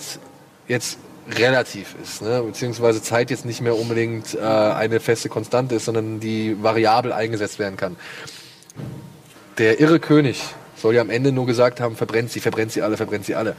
[0.67, 0.97] jetzt
[1.29, 2.41] relativ ist, ne?
[2.41, 7.59] beziehungsweise Zeit jetzt nicht mehr unbedingt äh, eine feste Konstante ist, sondern die variabel eingesetzt
[7.59, 7.95] werden kann.
[9.59, 10.41] Der irre König
[10.81, 13.55] soll ja am Ende nur gesagt haben, verbrennt sie, verbrennt sie alle, verbrennt sie alle.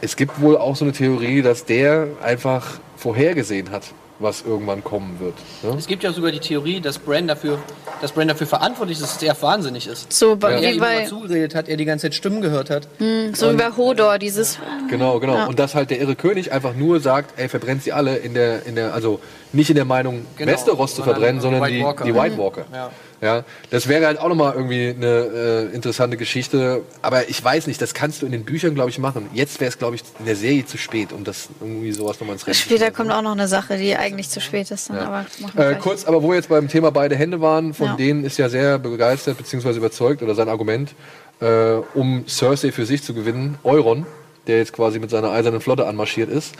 [0.00, 3.84] Es gibt wohl auch so eine Theorie, dass der einfach vorhergesehen hat,
[4.18, 5.34] was irgendwann kommen wird.
[5.62, 5.76] Ne?
[5.78, 7.58] Es gibt ja sogar die Theorie, dass Bran dafür,
[8.00, 10.12] dass Bran dafür verantwortlich ist, dass er wahnsinnig ist.
[10.12, 12.86] so bei, Er wie bei, zugeredet hat, er die ganze Zeit Stimmen gehört hat.
[13.32, 14.58] so wie bei Hodor, dieses.
[14.88, 15.34] Genau, genau.
[15.34, 15.46] Ja.
[15.46, 18.64] Und dass halt der irre König einfach nur sagt, ey, verbrennt sie alle in der,
[18.66, 19.20] in der, also
[19.52, 22.04] nicht in der Meinung, Genau, Westeros zu sondern verbrennen, die sondern White die, Walker.
[22.04, 22.64] die White Walker.
[22.72, 22.90] Ja.
[23.22, 26.82] Ja, das wäre halt auch nochmal irgendwie eine äh, interessante Geschichte.
[27.02, 29.30] Aber ich weiß nicht, das kannst du in den Büchern, glaube ich, machen.
[29.32, 32.34] Jetzt wäre es, glaube ich, in der Serie zu spät, um das irgendwie sowas nochmal
[32.34, 34.90] ins Rennen zu Später kommt auch noch eine Sache, die eigentlich zu spät ist.
[34.90, 37.74] Dann, aber machen wir Äh, kurz, aber wo wir jetzt beim Thema beide Hände waren,
[37.74, 37.94] von Ja.
[37.94, 39.70] denen ist ja sehr begeistert bzw.
[39.76, 40.92] überzeugt oder sein Argument,
[41.40, 44.04] äh, um Cersei für sich zu gewinnen, Euron,
[44.48, 46.56] der jetzt quasi mit seiner eisernen Flotte anmarschiert ist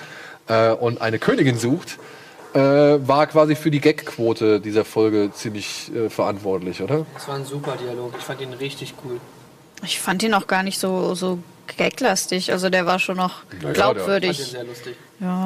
[0.47, 1.99] äh, und eine Königin sucht,
[2.55, 2.59] äh,
[3.09, 7.07] war quasi für die Gag-Quote dieser Folge ziemlich äh, verantwortlich, oder?
[7.15, 8.13] Das war ein super Dialog.
[8.19, 9.21] Ich fand ihn richtig cool.
[9.85, 11.39] Ich fand ihn auch gar nicht so, so
[11.77, 12.53] gaglastig.
[12.53, 14.39] Also der war schon noch ja, der- Ich fand ihn glaubwürdig.
[14.45, 14.97] sehr lustig.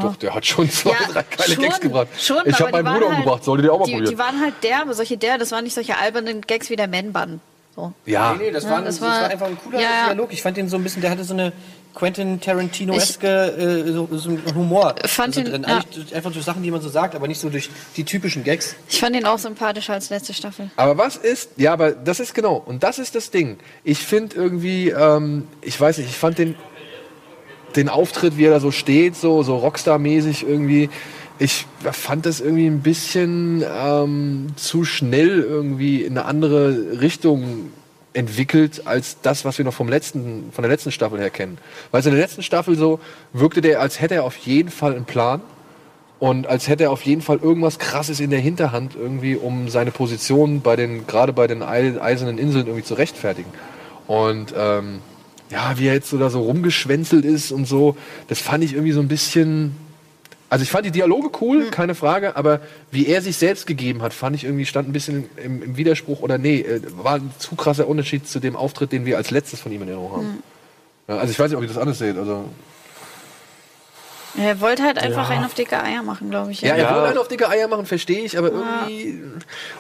[0.02, 2.08] Doch, der hat schon zwei, drei geile schon, Gags gebracht.
[2.18, 4.10] Schon, ich habe meinen Bruder halt, umgebracht, solltet ihr auch mal die, probieren.
[4.10, 7.40] Die waren halt derbe, solche der, das waren nicht solche albernen Gags wie der Man-Bun.
[7.74, 7.92] So.
[8.06, 10.04] ja, Nee, nee, das, Ja, war, das das, war- war, einfach ein cooler ja, ja.
[10.06, 10.32] Dialog.
[10.32, 11.52] Ich fand den so ein bisschen, der hatte so eine
[11.96, 13.26] Quentin Tarantino-eske
[13.86, 15.66] äh, so, so Humor Fand also ihn- drin.
[15.68, 15.80] ja.
[16.14, 18.76] Einfach durch Sachen, die man so sagt, aber nicht so durch die typischen Gags.
[18.88, 20.70] Ich fand ihn auch sympathischer als letzte Staffel.
[20.76, 23.56] Aber was ist, ja, aber das ist genau, und das ist das Ding.
[23.82, 26.54] Ich finde irgendwie, ähm, ich weiß nicht, ich fand den,
[27.74, 30.88] den Auftritt, wie er da so steht, so, so Rockstar-mäßig irgendwie,
[31.38, 37.70] ich fand das irgendwie ein bisschen ähm, zu schnell irgendwie in eine andere Richtung
[38.16, 41.58] entwickelt als das, was wir noch vom letzten, von der letzten Staffel her kennen.
[41.90, 42.98] Weil in der letzten Staffel so
[43.32, 45.40] wirkte der, als hätte er auf jeden Fall einen Plan.
[46.18, 49.90] Und als hätte er auf jeden Fall irgendwas Krasses in der Hinterhand irgendwie, um seine
[49.90, 53.50] Position bei den, gerade bei den Ei- eisernen Inseln irgendwie zu rechtfertigen.
[54.06, 55.00] Und ähm,
[55.50, 57.96] ja, wie er jetzt so da so rumgeschwänzelt ist und so,
[58.28, 59.76] das fand ich irgendwie so ein bisschen.
[60.48, 62.60] Also ich fand die Dialoge cool, keine Frage, aber
[62.92, 66.20] wie er sich selbst gegeben hat, fand ich irgendwie stand ein bisschen im, im Widerspruch
[66.20, 69.60] oder nee, äh, war ein zu krasser Unterschied zu dem Auftritt, den wir als letztes
[69.60, 70.42] von ihm in Erinnerung haben.
[71.08, 72.16] Ja, also ich weiß nicht, ob ihr das anders seht.
[72.16, 72.44] Also
[74.38, 76.60] Er wollte halt einfach einen auf dicke Eier machen, glaube ich.
[76.60, 76.94] Ja, er Ja.
[76.96, 79.20] will halt auf dicke Eier machen, verstehe ich, aber irgendwie.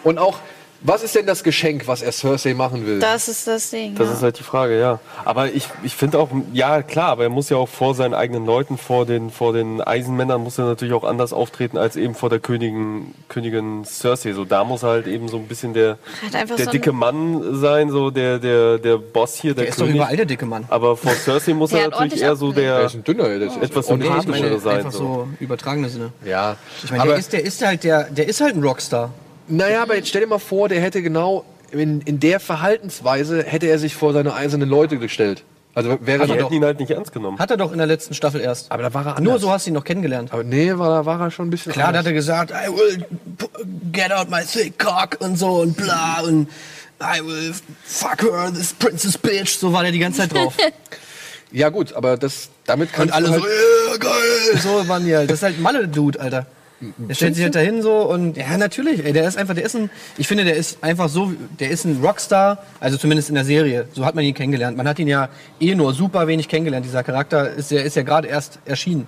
[0.02, 0.38] Und auch,
[0.82, 2.98] was ist denn das Geschenk, was er Cersei machen will?
[3.00, 3.94] Das ist das Ding.
[3.96, 4.14] Das ja.
[4.14, 5.00] ist halt die Frage, ja.
[5.24, 8.46] Aber ich, ich finde auch, ja klar, aber er muss ja auch vor seinen eigenen
[8.46, 12.30] Leuten, vor den, vor den Eisenmännern, muss er natürlich auch anders auftreten als eben vor
[12.30, 14.32] der Königin, Königin Cersei.
[14.32, 15.98] So, da muss er halt eben so ein bisschen der,
[16.32, 19.86] der so dicke Mann sein, so der, der, der Boss hier, der, Der ist doch
[19.86, 19.96] König.
[20.00, 20.64] überall der dicke Mann.
[20.68, 23.48] Aber vor Cersei muss Der er natürlich eher so er der ist ein dünner, der
[23.48, 24.60] ist etwas sympathischere dünner.
[24.60, 24.76] sein.
[24.78, 24.98] einfach So.
[24.98, 26.12] so übertragene Sinne.
[26.24, 29.10] Ja, Ich meine, aber, der ist, der ist halt der, der ist halt ein Rockstar.
[29.48, 33.66] Naja, aber jetzt stell dir mal vor, der hätte genau in, in der Verhaltensweise hätte
[33.66, 35.42] er sich vor seine eisernen Leute gestellt.
[35.74, 37.38] Also wäre er hätten ihn halt nicht ernst genommen.
[37.38, 38.72] Hat er doch in der letzten Staffel erst.
[38.72, 39.24] aber da war er anders.
[39.24, 40.32] Nur so hast du ihn noch kennengelernt.
[40.32, 42.00] aber nee, war, da war er schon ein bisschen Klar, da anders.
[42.00, 43.04] hat er gesagt, I will
[43.36, 43.46] p-
[43.92, 46.48] get out my thick cock und so und bla und
[46.98, 47.52] I will
[47.84, 49.58] fuck her, this princess bitch.
[49.58, 50.54] So war der die ganze Zeit drauf.
[51.52, 54.58] Ja gut, aber das damit kann Und alle so, äh, geil.
[54.60, 55.30] So waren die halt.
[55.30, 56.46] Das ist halt Malle-Dude, Alter.
[56.80, 59.74] Der stellt sich halt dahin so und ja, natürlich, ey, der ist einfach, der ist
[59.74, 63.46] ein, ich finde, der ist einfach so, der ist ein Rockstar, also zumindest in der
[63.46, 63.88] Serie.
[63.94, 64.76] So hat man ihn kennengelernt.
[64.76, 66.84] Man hat ihn ja eh nur super wenig kennengelernt.
[66.84, 69.06] Dieser Charakter ist, der ist ja gerade erst erschienen.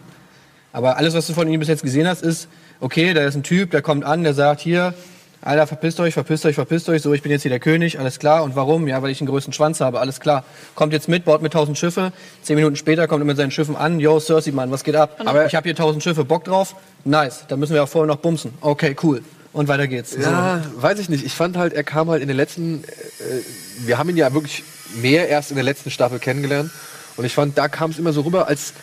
[0.72, 2.48] Aber alles, was du von ihm bis jetzt gesehen hast, ist,
[2.80, 4.94] okay, da ist ein Typ, der kommt an, der sagt, hier,
[5.41, 8.18] Alter, verpisst euch, verpisst euch, verpisst euch, so, ich bin jetzt hier der König, alles
[8.18, 8.43] klar.
[8.43, 8.89] Und warum?
[8.89, 10.45] Ja, weil ich den größten Schwanz habe, alles klar.
[10.74, 12.12] Kommt jetzt mit, baut mit tausend Schiffe.
[12.43, 14.01] Zehn Minuten später kommt er mit seinen Schiffen an.
[14.01, 15.16] Yo, Cersei, Mann, was geht ab?
[15.24, 16.74] Aber ich habe hier tausend Schiffe, Bock drauf?
[17.05, 18.53] Nice, da müssen wir auch vorher noch bumsen.
[18.61, 19.22] Okay, cool.
[19.53, 20.16] Und weiter geht's.
[20.20, 21.24] Ja, weiß ich nicht.
[21.24, 24.64] Ich fand halt, er kam halt in den letzten, äh, wir haben ihn ja wirklich
[25.01, 26.70] mehr erst in der letzten Staffel kennengelernt.
[27.16, 28.74] Und ich fand, da kam es immer so rüber, als,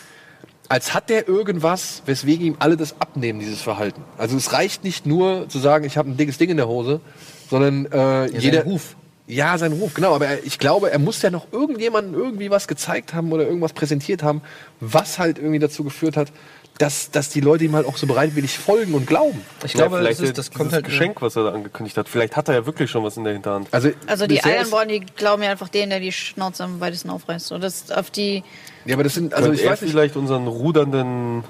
[0.68, 4.02] als hat der irgendwas, weswegen ihm alle das abnehmen, dieses Verhalten.
[4.18, 7.00] Also es reicht nicht nur zu sagen, ich habe ein dickes Ding in der Hose,
[7.48, 8.96] sondern äh, jeder sein Ruf.
[9.28, 10.14] Ja, sein Ruf, genau.
[10.14, 13.72] Aber er, ich glaube, er muss ja noch irgendjemandem irgendwie was gezeigt haben oder irgendwas
[13.72, 14.40] präsentiert haben,
[14.80, 16.28] was halt irgendwie dazu geführt hat,
[16.78, 19.40] dass, dass die Leute ihm halt auch so bereitwillig folgen und glauben.
[19.64, 22.08] Ich Ja, glaube, vielleicht das, ist, das kommt halt Geschenk, was er da angekündigt hat.
[22.08, 23.68] Vielleicht hat er ja wirklich schon was in der Hinterhand.
[23.72, 27.46] Also, Also die Ironborn, die glauben ja einfach denen, der die Schnauze am weitesten aufreißt.
[27.46, 28.44] So, das auf die.
[28.84, 31.44] Ja, aber das sind, also ich er weiß nicht, vielleicht unseren rudernden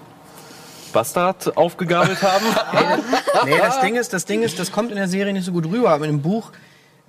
[0.92, 2.46] Bastard aufgegabelt haben?
[3.44, 5.66] Nee, das Ding ist, das Ding ist, das kommt in der Serie nicht so gut
[5.66, 6.52] rüber, aber in dem Buch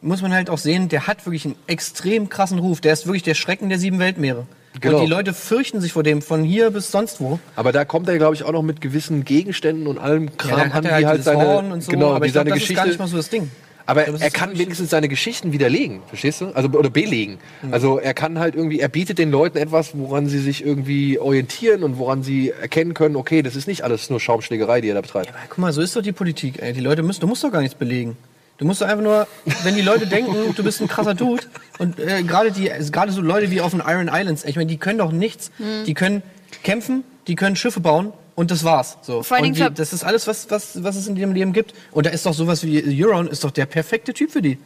[0.02, 2.82] muss man halt auch sehen, der hat wirklich einen extrem krassen Ruf.
[2.82, 4.46] Der ist wirklich der Schrecken der sieben Weltmeere.
[4.80, 4.98] Genau.
[4.98, 7.40] Und die Leute fürchten sich vor dem von hier bis sonst wo.
[7.56, 10.72] aber da kommt er, glaube ich, auch noch mit gewissen Gegenständen und allem Kram dann
[10.72, 12.74] an, die halt dieses seine, Horn und so, genau, aber die ich seine das Geschichte.
[12.74, 13.50] ist gar nicht mal so das Ding.
[13.88, 16.48] aber glaube, er kann wenigstens seine Geschichten widerlegen, verstehst du?
[16.54, 17.40] Also oder belegen.
[17.64, 17.74] Mhm.
[17.74, 21.84] Also er kann halt irgendwie, er bietet den Leuten etwas, woran sie sich irgendwie orientieren
[21.84, 25.02] und woran sie erkennen können, okay, das ist nicht alles nur Schaumschlägerei, die er da
[25.02, 25.30] betreibt.
[25.30, 26.74] Aber guck mal, so ist doch die Politik, ey.
[26.74, 28.16] Die Leute müssen, du musst doch gar nichts belegen.
[28.58, 29.28] Du musst doch einfach nur,
[29.64, 31.44] wenn die Leute denken, du bist ein krasser Dude
[31.78, 34.78] und äh, gerade die, gerade so Leute wie auf den Iron Islands, ich meine, die
[34.78, 35.52] können doch nichts.
[35.86, 36.24] Die können
[36.64, 38.98] kämpfen, die können Schiffe bauen und das war's.
[39.02, 39.22] So.
[39.22, 41.74] Vor allen und die, das ist alles, was, was, was es in ihrem Leben gibt.
[41.92, 44.58] Und da ist doch sowas wie Euron, ist doch der perfekte Typ für die.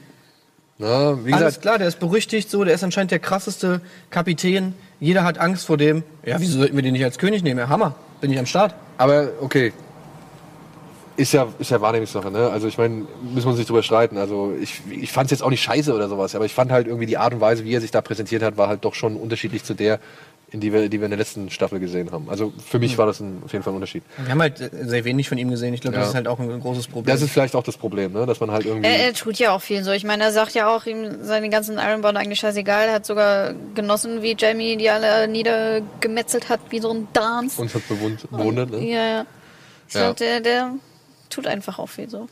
[0.78, 4.74] Ja, wie Alles gesagt, klar, der ist berüchtigt, so, der ist anscheinend der krasseste Kapitän.
[5.00, 6.04] Jeder hat Angst vor dem.
[6.26, 7.60] Ja, wieso sollten wir den nicht als König nehmen?
[7.60, 8.74] Ja, Hammer, bin ich am Start.
[8.98, 9.74] aber okay.
[11.18, 12.50] Ist ja, ist ja Wahrnehmungssache, ne?
[12.50, 14.18] Also ich meine, müssen wir uns nicht drüber streiten.
[14.18, 16.88] Also ich, ich fand es jetzt auch nicht scheiße oder sowas, aber ich fand halt
[16.88, 19.18] irgendwie die Art und Weise, wie er sich da präsentiert hat, war halt doch schon
[19.18, 20.00] unterschiedlich zu der,
[20.52, 22.30] in die wir, die wir in der letzten Staffel gesehen haben.
[22.30, 24.04] Also für mich war das ein, auf jeden Fall ein Unterschied.
[24.18, 25.74] Wir haben halt sehr wenig von ihm gesehen.
[25.74, 26.00] Ich glaube, Ja.
[26.02, 27.14] das ist halt auch ein großes Problem.
[27.14, 28.26] Das ist vielleicht auch das Problem, ne?
[28.26, 28.88] Dass man halt irgendwie.
[28.90, 29.92] Er, er tut ja auch viel so.
[29.92, 32.88] Ich meine, er sagt ja auch, ihm seine ganzen Ironborn eigentlich scheißegal.
[32.88, 37.62] Er hat sogar genossen, wie Jamie die alle niedergemetzelt hat, wie so ein Dance.
[37.62, 38.80] uns hat bewund- bewundert, ne?
[38.80, 39.26] Ja, ja.
[39.88, 40.02] Ich Ja.
[40.06, 40.72] glaub, der, der
[41.32, 42.28] tut einfach auch viel so.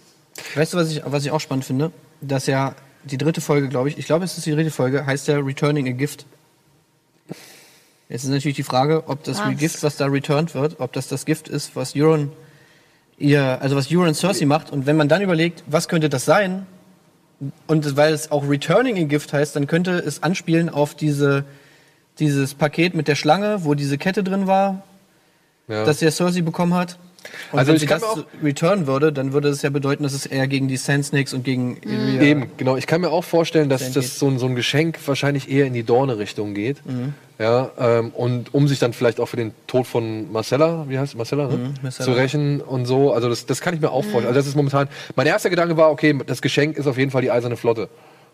[0.56, 1.92] Weißt du, was ich, was ich auch spannend finde?
[2.22, 5.28] Dass ja die dritte Folge, glaube ich, ich glaube, es ist die dritte Folge, heißt
[5.28, 6.26] ja Returning a Gift.
[8.10, 9.58] Jetzt ist natürlich die Frage, ob das Was?
[9.58, 12.32] Gift, was da returned wird, ob das das Gift ist, was Euron
[13.20, 14.72] ihr, also was Euron Cersei macht.
[14.72, 16.66] Und wenn man dann überlegt, was könnte das sein?
[17.68, 21.46] Und weil es auch Returning a Gift heißt, dann könnte es anspielen auf diese,
[22.18, 24.84] dieses Paket mit der Schlange, wo diese Kette drin war,
[25.68, 25.86] Ja.
[25.86, 26.98] das der Cersei bekommen hat.
[27.52, 28.04] Und Also wenn ich sie das
[28.44, 31.44] return würde, dann würde es ja bedeuten, dass es eher gegen die Sand Snakes und
[31.44, 32.78] gegen Illyria- Eben, genau.
[32.78, 35.74] Ich kann mir auch vorstellen, dass das so ein, so ein Geschenk wahrscheinlich eher in
[35.74, 36.78] die Dorne-Richtung geht.
[37.38, 41.16] Ja, ähm, und um sich dann vielleicht auch für den Tod von Marcella, wie heißt
[41.16, 41.74] Marcella, ne?
[41.82, 42.06] Marcella.
[42.06, 43.14] zu rächen und so.
[43.14, 44.28] Also das, das kann ich mir auch vorstellen.
[44.28, 44.90] Also das ist momentan.
[45.16, 47.88] Mein erster Gedanke war, okay, das Geschenk ist auf jeden Fall die eiserne Flotte.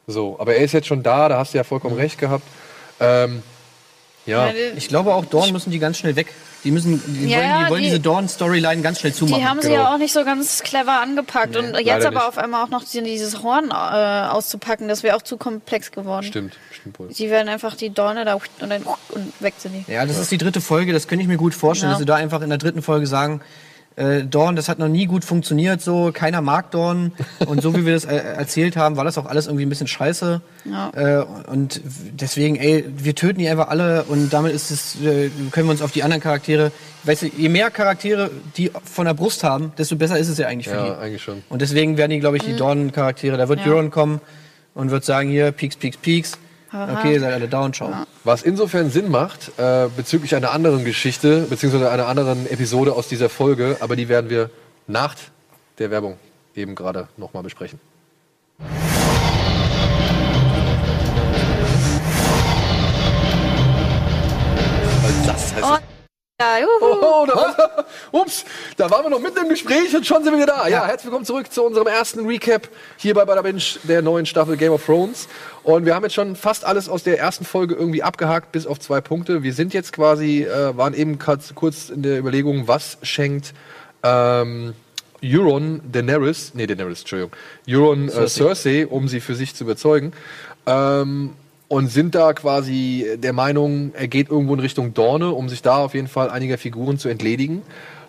[0.08, 2.44] So, aber er ist jetzt schon da, da hast du ja vollkommen recht gehabt.
[3.00, 3.42] Ähm,
[4.26, 4.50] ja.
[4.76, 6.28] Ich glaube auch Dorn müssen die ganz schnell weg.
[6.64, 9.40] Die müssen, die Ja, wollen, ja, die wollen die- diese Dorn-Storyline ganz schnell zumachen.
[9.40, 9.84] Die haben sie genau.
[9.84, 11.56] ja auch nicht so ganz clever angepackt.
[11.56, 12.28] und jetzt aber nicht.
[12.28, 16.26] auf einmal auch noch die- dieses Horn äh, auszupacken, das wäre auch zu komplex geworden.
[16.26, 17.10] Stimmt, stimmt wohl.
[17.10, 19.92] Die werden einfach die Dorne da und dann und weg sind die.
[19.92, 21.94] Ja, das ist die dritte Folge, das könnte ich mir gut vorstellen, Ja.
[21.94, 23.42] dass sie da einfach in der dritten Folge sagen,
[23.98, 27.14] äh, Dorn, das hat noch nie gut funktioniert, so, keiner mag Dorn.
[27.46, 29.88] Und so wie wir das äh, erzählt haben, war das auch alles irgendwie ein bisschen
[29.88, 30.42] scheiße.
[30.66, 30.92] Ja.
[31.22, 31.80] Äh, und
[32.12, 35.82] deswegen, ey, wir töten die einfach alle und damit ist es, äh, können wir uns
[35.82, 36.72] auf die anderen Charaktere,
[37.04, 40.48] weißt du, je mehr Charaktere die von der Brust haben, desto besser ist es ja
[40.48, 41.02] eigentlich für Ja, die.
[41.02, 41.44] eigentlich schon.
[41.50, 43.66] Und deswegen werden die, glaube ich, die Dorn-Charaktere, da wird Mhm.
[43.66, 43.72] Ja.
[43.72, 44.20] Euron kommen
[44.74, 46.38] und wird sagen, hier, Peaks, Peaks, Peaks.
[46.72, 47.92] Okay, seid alle down, ciao.
[48.24, 53.30] Was insofern Sinn macht, äh, bezüglich einer anderen Geschichte, beziehungsweise einer anderen Episode aus dieser
[53.30, 54.50] Folge, aber die werden wir
[54.88, 55.16] nach
[55.80, 56.18] der Werbung
[56.56, 57.80] eben gerade nochmal besprechen.
[65.62, 65.78] Oh,
[66.42, 66.68] ja.
[66.82, 68.44] Oh, da war, ups,
[68.76, 70.68] da waren wir noch mitten im Gespräch und schon sind wir wieder da.
[70.68, 72.68] Ja, herzlich willkommen zurück zu unserem ersten Recap
[72.98, 75.30] hier bei Bada Binge der neuen Staffel Game of Thrones.
[75.64, 78.82] Und wir haben jetzt schon fast alles aus der ersten Folge irgendwie abgehakt, bis auf
[78.82, 79.44] zwei Punkte.
[79.44, 83.54] Wir sind jetzt quasi, äh, waren eben kurz, kurz in der Überlegung, was schenkt
[84.04, 84.74] ähm,
[85.24, 87.32] Euron Daenerys, nee, Daenerys, Entschuldigung,
[87.68, 90.12] Euron äh, Cersei, um sie für sich zu überzeugen.
[90.66, 91.34] Ähm,
[91.68, 95.78] und sind da quasi der Meinung, er geht irgendwo in Richtung Dorne, um sich da
[95.78, 97.62] auf jeden Fall einiger Figuren zu entledigen.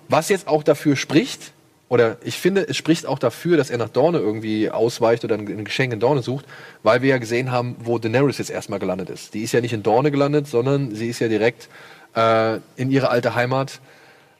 [0.08, 1.52] Was jetzt auch dafür spricht,
[1.88, 5.64] oder ich finde, es spricht auch dafür, dass er nach Dorne irgendwie ausweicht oder ein
[5.64, 6.44] Geschenk in Dorne sucht,
[6.82, 9.34] weil wir ja gesehen haben, wo Daenerys jetzt erstmal gelandet ist.
[9.34, 11.68] Die ist ja nicht in Dorne gelandet, sondern sie ist ja direkt
[12.16, 13.80] äh, in ihre alte Heimat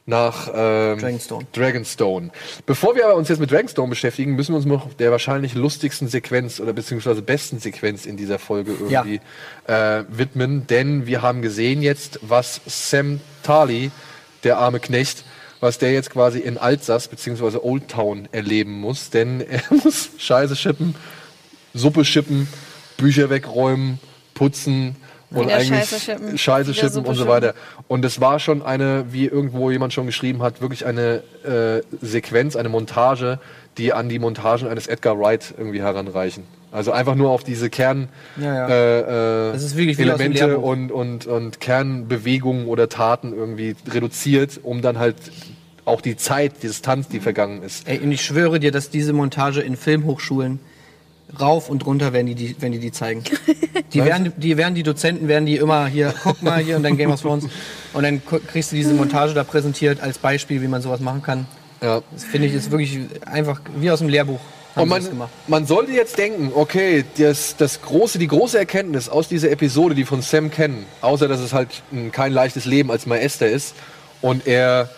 [0.07, 1.45] nach ähm, Dragonstone.
[1.51, 2.29] Dragonstone.
[2.65, 6.07] Bevor wir aber uns jetzt mit Dragonstone beschäftigen, müssen wir uns noch der wahrscheinlich lustigsten
[6.07, 9.19] Sequenz oder beziehungsweise besten Sequenz in dieser Folge irgendwie
[9.67, 13.91] äh, widmen, denn wir haben gesehen jetzt, was Sam Tarly,
[14.45, 15.25] der arme Knecht,
[15.59, 20.55] was der jetzt quasi in Alsace beziehungsweise Old Town erleben muss, denn er muss Scheiße
[20.55, 20.95] schippen,
[21.73, 22.47] Suppe schippen,
[22.95, 23.99] Bücher wegräumen,
[24.33, 24.95] putzen
[25.31, 27.53] und eigentlich Scheiße schippen, Scheiße schippen und so weiter.
[27.87, 32.55] Und es war schon eine, wie irgendwo jemand schon geschrieben hat, wirklich eine äh, Sequenz,
[32.55, 33.39] eine Montage,
[33.77, 36.43] die an die Montagen eines Edgar Wright irgendwie heranreichen.
[36.71, 38.09] Also einfach nur auf diese Kern
[38.39, 38.67] Ja, ja.
[38.67, 45.15] Äh, äh, Elemente und, und, und Kernbewegungen oder Taten irgendwie reduziert, um dann halt
[45.85, 47.87] auch die Zeit, die Distanz, die vergangen ist.
[47.87, 50.59] Ey, und ich schwöre dir, dass diese Montage in Filmhochschulen
[51.39, 53.23] rauf und runter werden die, die wenn die die zeigen.
[53.93, 56.97] Die werden, die werden die Dozenten werden die immer hier, guck mal hier und dann
[56.97, 57.45] Game of Thrones
[57.93, 61.47] und dann kriegst du diese Montage da präsentiert als Beispiel, wie man sowas machen kann.
[61.81, 62.01] Ja.
[62.11, 64.39] Das finde ich ist wirklich einfach wie aus dem Lehrbuch.
[64.75, 65.03] Und man,
[65.47, 70.05] man sollte jetzt denken, okay, das, das große, die große Erkenntnis aus dieser Episode, die
[70.05, 73.73] von Sam kennen, außer dass es halt ein, kein leichtes Leben als Meister ist
[74.21, 74.89] und er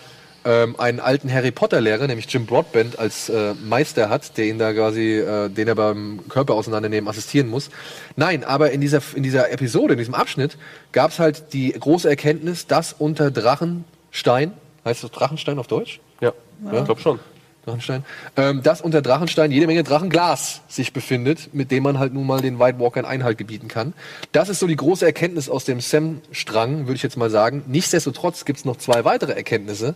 [0.45, 4.57] ähm, einen alten Harry Potter Lehrer, nämlich Jim Broadbent, als äh, Meister hat, der ihn
[4.57, 7.69] da quasi, äh, den er beim Körper auseinandernehmen assistieren muss.
[8.15, 10.57] Nein, aber in dieser, in dieser Episode, in diesem Abschnitt,
[10.91, 14.53] gab es halt die große Erkenntnis, dass unter Drachenstein,
[14.85, 15.99] heißt das Drachenstein auf Deutsch?
[16.21, 16.33] Ja,
[16.71, 17.19] ich glaube schon.
[17.65, 18.03] Drachenstein,
[18.37, 22.41] ähm, dass unter Drachenstein jede Menge Drachenglas sich befindet, mit dem man halt nun mal
[22.41, 23.93] den White Walkern Einhalt gebieten kann.
[24.31, 27.63] Das ist so die große Erkenntnis aus dem Sam-Strang, würde ich jetzt mal sagen.
[27.67, 29.95] Nichtsdestotrotz gibt es noch zwei weitere Erkenntnisse,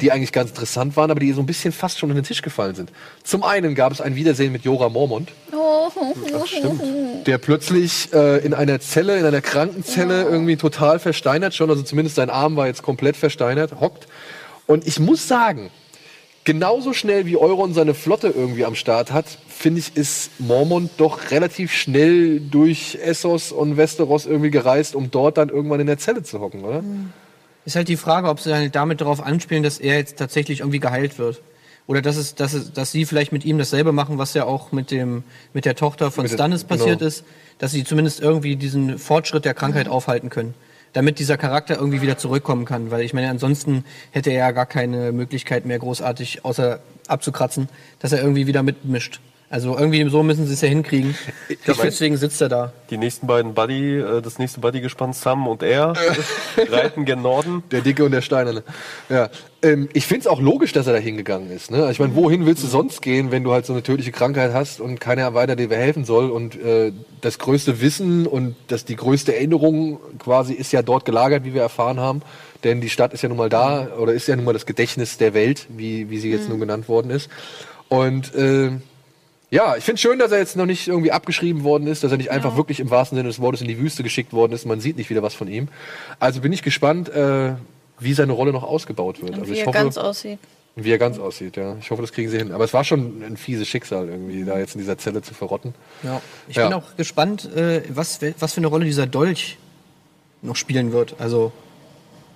[0.00, 2.42] die eigentlich ganz interessant waren, aber die so ein bisschen fast schon in den Tisch
[2.42, 2.90] gefallen sind.
[3.22, 5.30] Zum einen gab es ein Wiedersehen mit Jora Mormont,
[7.26, 12.16] der plötzlich äh, in einer Zelle, in einer Krankenzelle irgendwie total versteinert schon, also zumindest
[12.16, 14.06] sein Arm war jetzt komplett versteinert, hockt.
[14.66, 15.70] Und ich muss sagen,
[16.44, 21.30] genauso schnell wie Euron seine Flotte irgendwie am Start hat, finde ich, ist Mormont doch
[21.30, 26.22] relativ schnell durch Essos und Westeros irgendwie gereist, um dort dann irgendwann in der Zelle
[26.22, 26.84] zu hocken, oder?
[27.64, 30.80] Ist halt die Frage, ob sie halt damit darauf anspielen, dass er jetzt tatsächlich irgendwie
[30.80, 31.40] geheilt wird.
[31.86, 34.72] Oder dass, es, dass, es, dass sie vielleicht mit ihm dasselbe machen, was ja auch
[34.72, 35.22] mit, dem,
[35.52, 37.08] mit der Tochter von Mit der- Stannis passiert genau.
[37.08, 37.24] ist,
[37.58, 40.54] dass sie zumindest irgendwie diesen Fortschritt der Krankheit aufhalten können.
[40.94, 42.90] Damit dieser Charakter irgendwie wieder zurückkommen kann.
[42.90, 47.68] Weil ich meine, ansonsten hätte er ja gar keine Möglichkeit mehr großartig, außer abzukratzen,
[47.98, 49.20] dass er irgendwie wieder mitmischt.
[49.54, 51.14] Also irgendwie so müssen sie es ja hinkriegen.
[51.48, 52.72] Ich glaube, deswegen sitzt er da.
[52.90, 55.92] Die nächsten beiden Buddy, äh, das nächste Buddy-Gespann, Sam und er,
[56.56, 57.62] reiten gen Norden.
[57.70, 58.64] Der Dicke und der Steinerne.
[59.08, 59.30] Ja.
[59.62, 61.70] Ähm, ich finde es auch logisch, dass er da hingegangen ist.
[61.70, 61.88] Ne?
[61.92, 64.80] Ich meine, wohin willst du sonst gehen, wenn du halt so eine tödliche Krankheit hast
[64.80, 66.30] und keiner weiter dir helfen soll?
[66.30, 66.90] Und äh,
[67.20, 71.62] das größte Wissen und das, die größte Erinnerung quasi ist ja dort gelagert, wie wir
[71.62, 72.22] erfahren haben.
[72.64, 75.16] Denn die Stadt ist ja nun mal da oder ist ja nun mal das Gedächtnis
[75.16, 77.30] der Welt, wie, wie sie jetzt nun genannt worden ist.
[77.88, 78.72] Und äh,
[79.54, 82.16] ja, ich finde schön, dass er jetzt noch nicht irgendwie abgeschrieben worden ist, dass er
[82.18, 84.66] nicht einfach wirklich im wahrsten Sinne des Wortes in die Wüste geschickt worden ist.
[84.66, 85.68] Man sieht nicht wieder was von ihm.
[86.18, 87.54] Also bin ich gespannt, äh,
[88.00, 89.34] wie seine Rolle noch ausgebaut wird.
[89.34, 90.40] Und Also wie ich er hoffe, ganz aussieht.
[90.74, 91.76] wie er ganz aussieht, ja.
[91.80, 92.50] Ich hoffe, das kriegen sie hin.
[92.50, 95.72] Aber es war schon ein fieses Schicksal, irgendwie da jetzt in dieser Zelle zu verrotten.
[96.02, 96.20] Ja.
[96.48, 96.64] Ich Ja.
[96.68, 99.56] bin auch gespannt, äh, was, was für eine Rolle dieser Dolch
[100.42, 101.14] noch spielen wird.
[101.20, 101.52] Also,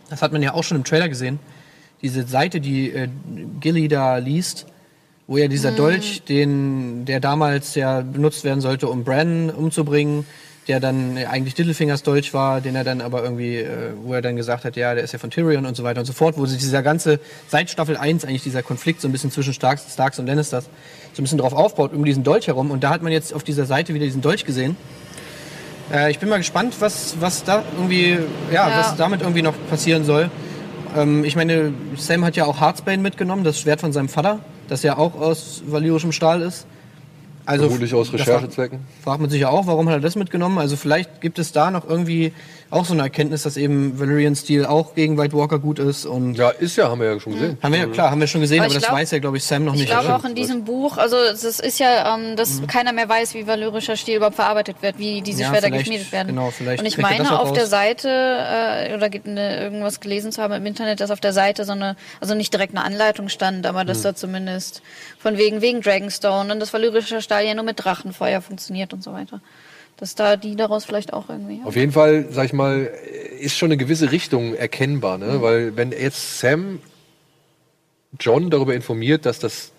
[0.09, 1.41] das hat man ja auch schon im Trailer gesehen.
[2.01, 3.09] Diese Seite, die äh,
[3.61, 4.67] Gilly da liest,
[5.29, 10.27] wo ja dieser Dolch, den, der damals ja benutzt werden sollte, um Bran umzubringen,
[10.69, 14.37] der dann eigentlich Littlefingers Dolch war, den er dann aber irgendwie, äh, wo er dann
[14.37, 16.45] gesagt hat, ja, der ist ja von Tyrion und so weiter und so fort, wo
[16.47, 20.19] sich dieser ganze, seit Staffel 1 eigentlich dieser Konflikt so ein bisschen zwischen Starks, Starks
[20.19, 20.65] und Lannisters
[21.15, 22.71] so ein bisschen drauf aufbaut, um diesen Dolch herum.
[22.71, 24.77] Und da hat man jetzt auf dieser Seite wieder diesen Dolch gesehen.
[25.93, 28.19] Äh, ich bin mal gespannt, was, was da irgendwie,
[28.53, 28.79] ja, Ja.
[28.81, 30.31] was damit irgendwie noch passieren soll.
[30.97, 34.83] Ähm, ich meine, Sam hat ja auch Heartsbane mitgenommen, das Schwert von seinem Vater, das
[34.83, 36.67] ja auch aus valyrischem Stahl ist.
[37.45, 38.81] Also Vermutlich aus Recherchezwecken.
[38.81, 40.59] Fragt, fragt man sich ja auch, warum hat er das mitgenommen?
[40.59, 42.33] Also vielleicht gibt es da noch irgendwie
[42.71, 46.35] auch so eine Erkenntnis, dass eben Valyrian Steel auch gegen White Walker gut ist und
[46.35, 47.57] Ja, ist ja, haben wir ja schon gesehen.
[47.63, 49.19] haben wir ja klar, haben wir schon gesehen, Aber aber, ich das glaub- weiß ja
[49.21, 49.91] glaube ich Sam noch Ich nicht.
[49.91, 53.47] glaube auch in diesem Buch, also es ist ja, ähm, dass keiner mehr weiß, wie
[53.47, 56.29] valyrischer Stil überhaupt verarbeitet wird, wie diese Ja, Schwerter geschmiedet werden.
[56.29, 57.71] genau, vielleicht Und ich meine auch auf der raus.
[57.71, 61.65] Seite äh, oder ge- ne, irgendwas gelesen zu haben im Internet, dass auf der Seite
[61.65, 64.83] so eine, also nicht direkt eine Anleitung stand, aber dass da zumindest
[65.19, 69.13] von wegen wegen Dragonstone und das valyrische Stahl ja nur mit Drachenfeuer funktioniert und so
[69.13, 69.41] weiter.
[69.99, 71.61] Dass da die daraus vielleicht auch irgendwie.
[71.65, 72.91] Auf jeden Fall, sag ich mal,
[73.41, 75.43] ist schon eine gewisse Richtung erkennbar, ne?
[75.43, 76.81] Weil wenn jetzt Sam
[78.19, 79.73] John darüber informiert, dass das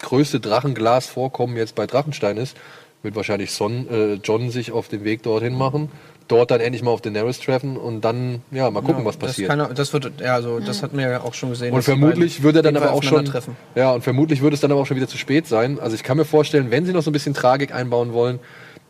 [0.00, 2.56] größte Drachenglasvorkommen jetzt bei Drachenstein ist,
[3.02, 5.90] wird wahrscheinlich Son, äh, John sich auf den Weg dorthin machen,
[6.28, 9.48] dort dann endlich mal auf Daenerys treffen und dann ja mal gucken, was das, passiert.
[9.50, 11.72] kann, er- das wird ja also das hatten wir ja auch schon gesehen.
[11.72, 13.18] Und vermutlich würde er dann aber auch schon.
[13.18, 13.56] aufeinandertreffen.
[13.74, 15.78] Ja, und vermutlich würde es dann aber auch schon wieder zu spät sein.
[15.80, 18.38] Also ich kann mir vorstellen, wenn sie noch so ein bisschen Tragik einbauen wollen,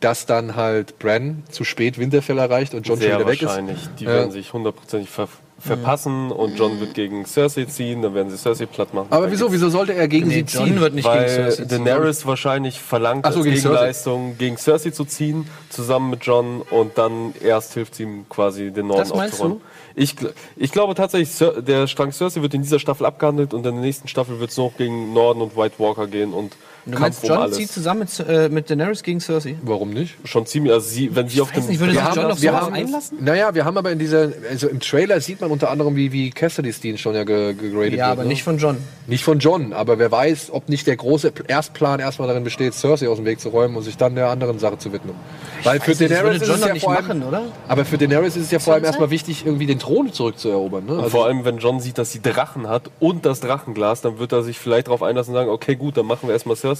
[0.01, 3.47] dass dann halt Bran zu spät Winterfell erreicht und John Sehr schon wieder weg ist.
[3.47, 3.79] wahrscheinlich.
[3.99, 4.11] Die Ja.
[4.11, 5.27] werden sich hundertprozentig ver
[5.63, 9.09] verpassen und John wird gegen Cersei ziehen, dann werden sie Cersei platt machen.
[9.11, 9.51] Aber wieso?
[9.53, 10.79] Wieso sollte er gegen Nee, sie John ziehen?
[10.81, 11.85] wird nicht gegen Weil Cersei ziehen.
[11.85, 13.69] Daenerys wahrscheinlich verlangt Ach so, als gegen Cersei.
[13.75, 18.71] Gegenleistung gegen Cersei zu ziehen, zusammen mit John und dann erst hilft sie ihm quasi
[18.71, 19.61] den Norden Das meinst aufzuräumen.
[19.93, 20.15] Ich,
[20.55, 21.29] ich glaube tatsächlich,
[21.63, 24.57] der Strang Cersei wird in dieser Staffel abgehandelt und in der nächsten Staffel wird es
[24.57, 26.53] noch gegen Norden und White Walker gehen und
[26.85, 27.57] Du Kampf meinst, um John alles.
[27.57, 29.55] zieht zusammen mit, äh, mit Daenerys gegen Cersei?
[29.61, 30.15] Warum nicht?
[30.25, 32.31] Schon ziemlich, also sie, wenn sie auf weiß dem nicht, würde Wir sich haben- John
[32.31, 33.17] auf wir haben- einlassen?
[33.23, 36.31] Naja, wir haben aber in dieser, also im Trailer sieht man unter anderem, wie, wie
[36.31, 38.11] Cassidy's Dean schon ja ge gegradet Ja, wird.
[38.13, 38.29] aber ne?
[38.29, 38.77] nicht von John.
[39.05, 43.07] Nicht von John, aber wer weiß, ob nicht der große Erstplan erstmal darin besteht, Cersei
[43.09, 45.15] aus dem Weg zu räumen und sich dann der anderen Sache zu widmen.
[45.63, 47.43] Weil für nicht, Daenerys würde ist John es ja nicht vor allem, machen, oder?
[47.67, 50.85] Aber für Daenerys ist es ja vor allem erstmal wichtig, irgendwie den Thron zurückzuerobern.
[50.87, 50.93] Ne?
[50.97, 54.31] Also, Vor allem, wenn John sieht, dass sie Drachen hat und das Drachenglas, dann wird
[54.31, 56.70] er sich vielleicht darauf einlassen und sagen, okay, gut, dann machen wir erstmal Cersei.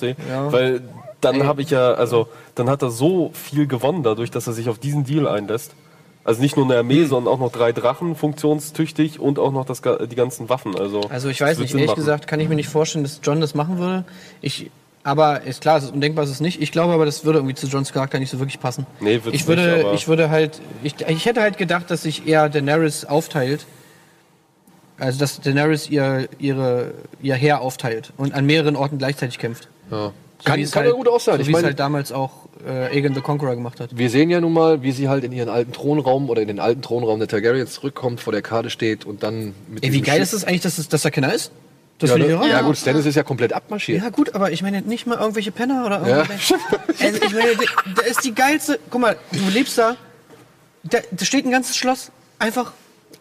[0.51, 0.81] Weil
[1.19, 4.69] dann habe ich ja, also, dann hat er so viel gewonnen dadurch, dass er sich
[4.69, 5.73] auf diesen Deal einlässt.
[6.23, 6.79] Also nicht nur eine Hm.
[6.81, 10.77] Armee, sondern auch noch drei Drachen funktionstüchtig und auch noch das, die ganzen Waffen.
[10.79, 11.99] Also, Also ich weiß nicht, Sinn ehrlich machen.
[11.99, 14.05] gesagt kann ich mir nicht vorstellen, dass John das machen würde.
[14.39, 14.69] Ich,
[15.03, 16.61] aber ist klar, es ist undenkbar, ist es nicht.
[16.61, 18.85] Ich glaube aber, das würde irgendwie zu Johns Charakter nicht so wirklich passen.
[18.99, 22.27] Nee, wird's ich würde, nicht, ich würde halt, ich, ich hätte halt gedacht, dass sich
[22.27, 23.65] eher Daenerys aufteilt.
[24.99, 29.67] Also dass Daenerys ihr, ihre, ihr Heer aufteilt und an mehreren Orten gleichzeitig kämpft.
[29.91, 30.11] Ja.
[30.43, 31.35] So Kann, halt, ja gut auch sein.
[31.35, 32.31] So ich wie es meine, halt damals auch
[32.65, 33.95] äh, Aegon the Conqueror gemacht hat.
[33.95, 36.59] wir sehen ja nun mal, wie sie halt in ihren alten Thronraum oder in den
[36.59, 40.15] alten Thronraum der Targaryens zurückkommt, vor der Karte steht und dann mit Ey, wie geil
[40.15, 41.51] Schiff- ist es eigentlich, dass, es, dass da keiner ist?
[41.99, 42.25] Das Ja, ne?
[42.25, 42.49] irre.
[42.49, 44.01] ja gut, Stannis ist ja komplett abmarschiert.
[44.01, 46.15] Ja gut, aber ich meine nicht mal irgendwelche Penner oder Ja.
[46.17, 46.55] irgendwelche.
[46.99, 47.49] also ich meine,
[47.95, 48.79] da- ist die geilste.
[48.89, 49.95] Guck mal, du lebst da.
[50.83, 52.11] Da, da steht ein ganzes Schloss.
[52.39, 52.71] Einfach.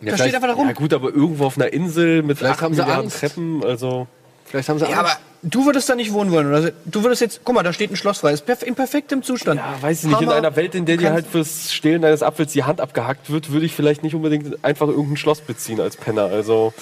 [0.01, 0.69] Ja, da steht einfach da rum.
[0.69, 3.21] Ja gut, aber irgendwo auf einer Insel mit Vielleicht acht haben sie Milliarden Angst.
[3.21, 4.07] Treppen, also...
[4.51, 6.49] Vielleicht haben sie Ja, aber du würdest da nicht wohnen wollen.
[6.49, 6.73] Oder?
[6.85, 7.41] Du würdest jetzt.
[7.45, 8.33] Guck mal, da steht ein Schloss frei.
[8.33, 9.61] Ist perf in perfektem Zustand.
[9.61, 10.37] Ja, weiß ich nicht, in Hammer.
[10.37, 13.65] einer Welt, in der dir halt fürs Stehlen deines Apfels die Hand abgehackt wird, würde
[13.65, 16.25] ich vielleicht nicht unbedingt einfach irgendein Schloss beziehen als Penner.
[16.25, 16.75] Also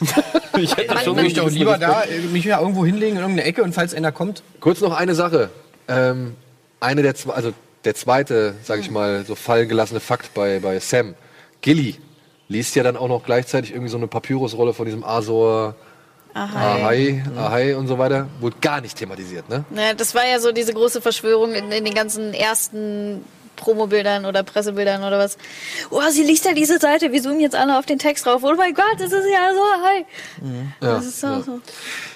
[0.58, 3.72] ich hätte schon ich doch lieber da mich ja irgendwo hinlegen in irgendeine Ecke und
[3.74, 4.42] falls einer kommt.
[4.60, 5.48] Kurz noch eine Sache.
[5.88, 6.36] Ähm,
[6.80, 7.54] eine der zwei, also
[7.86, 11.14] der zweite, sag ich mal, so fallen gelassene Fakt bei, bei Sam.
[11.62, 11.96] Gilly
[12.48, 15.74] liest ja dann auch noch gleichzeitig irgendwie so eine Papyrusrolle von diesem Azor,
[16.36, 18.28] Ahai, Ahai und so weiter.
[18.40, 19.64] Wurde gar nicht thematisiert, ne?
[19.74, 23.24] Ja, das war ja so diese große Verschwörung in, in den ganzen ersten
[23.56, 25.38] Promobildern oder Pressebildern oder was.
[25.90, 28.42] Oh, sie liest ja diese Seite, wir zoomen jetzt alle auf den Text drauf.
[28.44, 30.04] Oh mein Gott, das ist ja so, hi.
[30.80, 31.60] das ist so, so.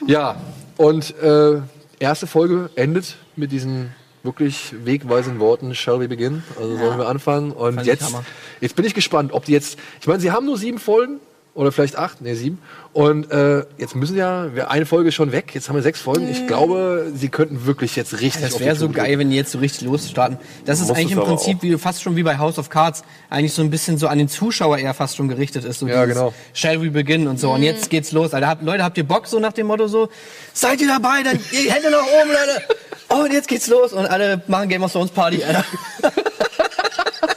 [0.07, 0.37] Ja,
[0.77, 1.63] und äh,
[1.99, 6.43] erste Folge endet mit diesen wirklich wegweisenden Worten, shall we begin?
[6.59, 7.53] Also sollen wir anfangen?
[7.53, 8.15] Und Fand jetzt,
[8.61, 11.21] jetzt bin ich gespannt, ob die jetzt, ich meine, sie haben nur sieben Folgen
[11.61, 12.59] oder vielleicht acht, nee, sieben.
[12.95, 16.01] Und äh, jetzt müssen ja, wir eine Folge ist schon weg, jetzt haben wir sechs
[16.01, 16.27] Folgen.
[16.31, 19.53] Ich glaube, sie könnten wirklich jetzt richtig Das die wäre so geil, wenn die jetzt
[19.53, 20.39] so richtig losstarten.
[20.65, 23.61] Das ist eigentlich im Prinzip wie, fast schon wie bei House of Cards, eigentlich so
[23.61, 25.81] ein bisschen so an den Zuschauer eher fast schon gerichtet ist.
[25.81, 26.33] So Ja, genau.
[26.55, 27.53] Shall we begin und so.
[27.53, 28.33] Und jetzt geht's los.
[28.33, 30.09] Alter, habt, Leute, habt ihr Bock so nach dem Motto so?
[30.55, 31.23] Seid ihr dabei?
[31.23, 32.75] Dann die Hände nach oben, Leute.
[33.11, 33.93] Oh, und jetzt geht's los.
[33.93, 35.65] Und alle machen Game of Thrones Party, Alter.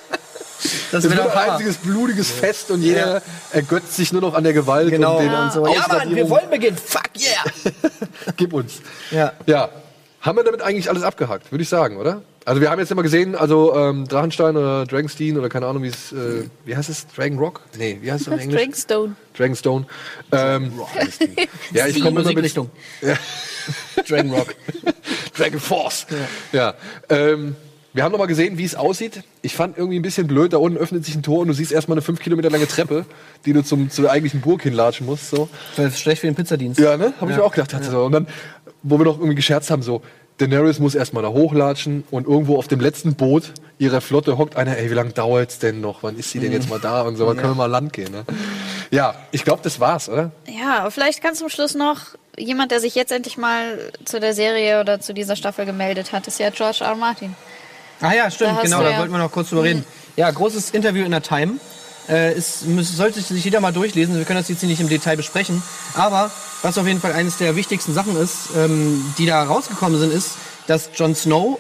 [0.92, 3.22] Das Es wird ein einziges blutiges Fest und jeder
[3.52, 5.18] ergötzt sich nur noch an der Gewalt Genau.
[5.18, 5.68] und den Und so.
[5.68, 6.78] Ja, Mann, wir wollen beginnen.
[6.78, 7.72] Fuck yeah.
[8.38, 8.82] Gib uns.
[9.12, 9.34] Ja.
[9.46, 9.70] Ja.
[10.22, 12.22] Haben wir damit eigentlich alles abgehakt, würde ich sagen, oder?
[12.46, 15.88] Also wir haben jetzt immer gesehen, also ähm, Drachenstein oder Dragonstein oder keine Ahnung, wie
[15.90, 17.08] es, äh, wie heißt es?
[17.08, 17.62] Dragon Rock?
[17.78, 18.60] Nee, wie heißt es auf Englisch?
[18.62, 19.16] Dragonstone.
[19.38, 19.86] Dragonstone.
[20.32, 20.74] Ähm,
[21.74, 22.70] ja, ich komme immer mit Musikrichtung.
[24.08, 24.56] Dragon Rock.
[25.38, 26.06] Dragon Force.
[26.52, 26.74] Ja.
[27.10, 27.56] Ähm,
[27.94, 29.24] wir haben noch mal gesehen, wie es aussieht.
[29.42, 31.72] Ich fand irgendwie ein bisschen blöd, da unten öffnet sich ein Tor und du siehst
[31.72, 33.06] erstmal eine fünf Kilometer lange Treppe,
[33.46, 35.30] die du zum, zur eigentlichen Burg hinlatschen musst.
[35.30, 35.50] So.
[35.76, 36.80] Das ist schlecht für den Pizzadienst.
[36.80, 37.14] Ja, ne?
[37.22, 37.74] Habe ich mir auch gedacht.
[37.74, 38.04] Hatte so.
[38.04, 38.28] Und dann,
[38.82, 40.02] wo wir noch irgendwie gescherzt haben, so,
[40.40, 44.78] Daenerys muss erstmal da hochlatschen und irgendwo auf dem letzten Boot ihrer Flotte hockt einer,
[44.78, 46.02] ey, wie lange dauert's denn noch?
[46.02, 48.12] Wann ist sie denn jetzt mal da und so, wann können wir mal Land gehen?
[48.12, 48.26] Ne?
[48.90, 50.32] Ja, ich glaube, das war's, oder?
[50.48, 52.00] Ja, vielleicht ganz zum Schluss noch
[52.38, 56.28] jemand, der sich jetzt endlich mal zu der Serie oder zu dieser Staffel gemeldet hat,
[56.28, 56.88] ist ja George R.
[56.88, 56.96] R.
[56.96, 57.36] Martin.
[58.04, 59.86] Ah ja, stimmt, Da genau, da ja- wollten wir noch kurz drüber reden.
[60.18, 61.54] Ja, großes Interview in der Time.
[62.10, 64.18] Äh, ist, muss, sollte sich jeder mal durchlesen.
[64.18, 65.64] Wir können das jetzt hier nicht im Detail besprechen.
[65.94, 66.30] Aber
[66.62, 70.32] was auf jeden Fall eines der wichtigsten Sachen ist, ähm, die da rausgekommen sind, ist,
[70.68, 71.58] dass Jon Snow,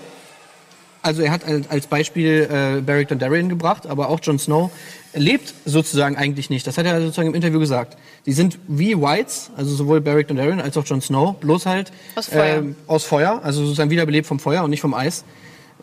[1.01, 4.69] also er hat als Beispiel äh, Beric Dondarrion gebracht, aber auch Jon Snow
[5.13, 6.67] lebt sozusagen eigentlich nicht.
[6.67, 7.97] Das hat er sozusagen im Interview gesagt.
[8.25, 12.27] Die sind wie Whites, also sowohl Beric Dondarrion als auch Jon Snow, bloß halt Aus
[12.27, 12.57] Feuer.
[12.57, 15.23] ähm, aus Feuer, also sozusagen wiederbelebt vom Feuer und nicht vom Eis.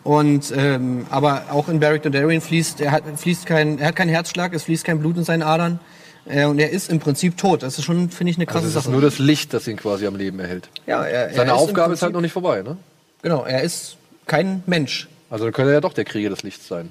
[0.03, 4.09] Und ähm, aber auch in Beric Dondarrion fließt, er hat fließt kein, er hat keinen
[4.09, 5.79] Herzschlag, es fließt kein Blut in seinen Adern
[6.25, 7.61] äh, und er ist im Prinzip tot.
[7.61, 8.91] Das ist schon, finde ich, eine krasse Also es ist Sache.
[8.93, 10.69] nur das Licht, das ihn quasi am Leben erhält.
[10.87, 12.77] ja, er, er Seine ist Aufgabe ist halt Prinzip- noch nicht vorbei, ne?
[13.21, 15.07] Genau, er ist kein Mensch.
[15.29, 16.89] Also dann könnte er ja doch der Krieger des Lichts sein.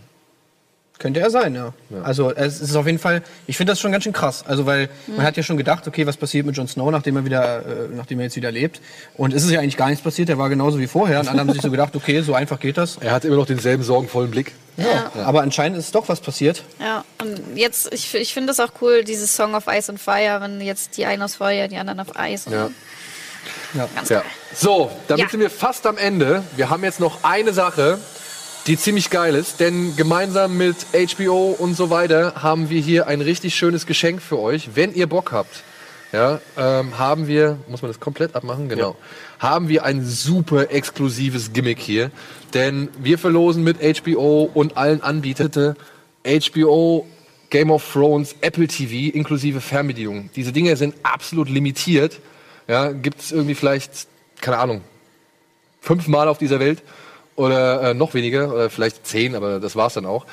[1.00, 1.72] Könnte er sein, ja.
[2.04, 4.44] Also es ist auf jeden Fall, ich finde das schon ganz schön krass.
[4.46, 7.24] Also weil man hat ja schon gedacht, okay, was passiert mit Jon Snow, nachdem er
[7.24, 7.62] wieder, äh,
[7.96, 8.82] nachdem er jetzt wieder lebt.
[9.16, 11.20] Und es ist ja eigentlich gar nichts passiert, er war genauso wie vorher.
[11.20, 12.98] Und alle haben sich so gedacht, okay, so einfach geht das.
[13.00, 14.52] Er hat immer noch denselben sorgenvollen Blick.
[14.76, 15.10] Ja.
[15.24, 16.62] Aber anscheinend ist doch was passiert.
[16.78, 20.38] Ja, und jetzt, ich, ich finde es auch cool, dieses Song of Ice and Fire,
[20.42, 22.46] wenn jetzt die einen aus Feuer, die anderen auf Eis.
[22.46, 22.68] Und Ja.
[23.94, 24.16] Ganz Ja.
[24.20, 24.24] geil.
[24.54, 25.30] So, damit Ja.
[25.30, 26.42] sind wir fast am Ende.
[26.56, 27.98] Wir haben jetzt noch eine Sache,
[28.66, 33.20] die ziemlich geil ist, denn gemeinsam mit HBO und so weiter haben wir hier ein
[33.20, 34.70] richtig schönes Geschenk für euch.
[34.74, 35.62] Wenn ihr Bock habt,
[36.12, 38.68] ja, ähm, haben wir, muss man das komplett abmachen?
[38.68, 38.96] Genau.
[39.38, 42.10] Haben wir ein super exklusives Gimmick hier,
[42.52, 45.76] denn wir verlosen mit HBO und allen Anbietern
[46.24, 47.06] HBO
[47.48, 50.30] Game of Thrones, Apple TV inklusive Fernbedienung.
[50.36, 52.20] Diese Dinge sind absolut limitiert.
[52.68, 54.06] Ja, gibt es irgendwie vielleicht,
[54.40, 54.82] keine Ahnung,
[55.80, 56.82] fünfmal auf dieser Welt
[57.40, 60.26] oder äh, noch weniger oder vielleicht zehn, aber das war's dann auch.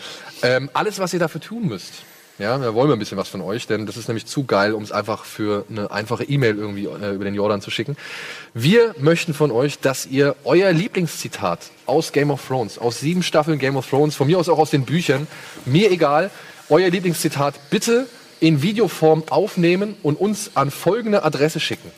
[0.43, 1.93] Ähm, alles, was ihr dafür tun müsst.
[2.37, 4.73] Ja, da wollen wir ein bisschen was von euch, denn das ist nämlich zu geil,
[4.73, 7.97] um es einfach für eine einfache E-Mail irgendwie äh, über den Jordan zu schicken.
[8.53, 13.57] Wir möchten von euch, dass ihr euer Lieblingszitat aus Game of Thrones, aus sieben Staffeln
[13.57, 15.25] Game of Thrones, von mir aus auch aus den Büchern,
[15.65, 16.29] mir egal,
[16.69, 18.05] euer Lieblingszitat bitte
[18.39, 21.91] in Videoform aufnehmen und uns an folgende Adresse schicken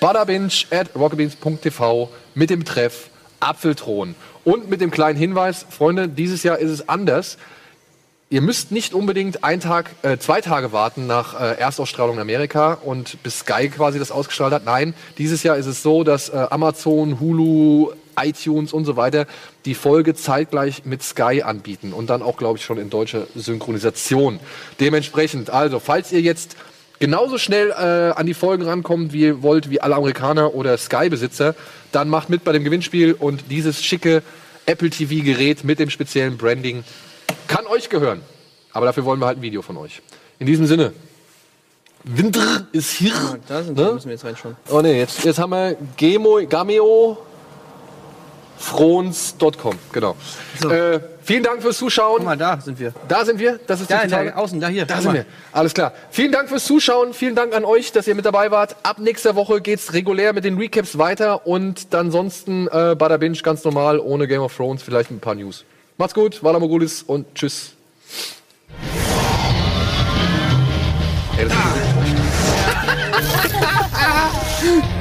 [0.00, 3.10] butterbinge at rockabeans.tv mit dem Betreff
[3.40, 4.14] Apfelthron.
[4.44, 7.38] Und mit dem kleinen Hinweis, Freunde, dieses Jahr ist es anders.
[8.28, 12.72] Ihr müsst nicht unbedingt ein Tag, äh, zwei Tage warten nach äh, Erstausstrahlung in Amerika
[12.72, 14.64] und bis Sky quasi das ausgestrahlt hat.
[14.64, 19.26] Nein, dieses Jahr ist es so, dass äh, Amazon, Hulu, iTunes und so weiter
[19.64, 24.40] die Folge zeitgleich mit Sky anbieten und dann auch, glaube ich, schon in deutscher Synchronisation.
[24.80, 26.56] Dementsprechend, also, falls ihr jetzt
[26.98, 31.54] genauso schnell äh, an die Folgen rankommt, wie ihr wollt, wie alle Amerikaner oder Sky-Besitzer,
[31.92, 34.22] dann macht mit bei dem Gewinnspiel und dieses schicke
[34.66, 36.84] Apple TV-Gerät mit dem speziellen Branding
[37.48, 38.20] kann euch gehören.
[38.72, 40.02] Aber dafür wollen wir halt ein Video von euch.
[40.38, 40.92] In diesem Sinne.
[42.04, 43.12] Winter ist hier.
[43.48, 43.86] Da sind Ne?
[43.86, 44.56] wir, müssen wir jetzt reinschauen.
[44.70, 47.18] Oh ne, jetzt, jetzt haben wir Gemo, Gameo
[48.58, 50.16] frons.com, genau.
[50.60, 50.70] So.
[50.70, 52.18] Äh, Vielen Dank fürs Zuschauen.
[52.18, 52.92] Guck mal, da sind wir.
[53.08, 53.58] Da sind wir.
[53.66, 54.86] Das ist da, die da, außen, da hier.
[54.86, 55.26] Da sind wir.
[55.50, 55.92] Alles klar.
[56.10, 57.14] Vielen Dank fürs Zuschauen.
[57.14, 58.76] Vielen Dank an euch, dass ihr mit dabei wart.
[58.84, 63.38] Ab nächster Woche geht es regulär mit den Recaps weiter und ansonsten äh, Bada Binge
[63.38, 65.64] ganz normal ohne Game of Thrones, vielleicht ein paar News.
[65.98, 67.72] Macht's gut, Wala Mogulis und tschüss.
[71.38, 71.48] Ey,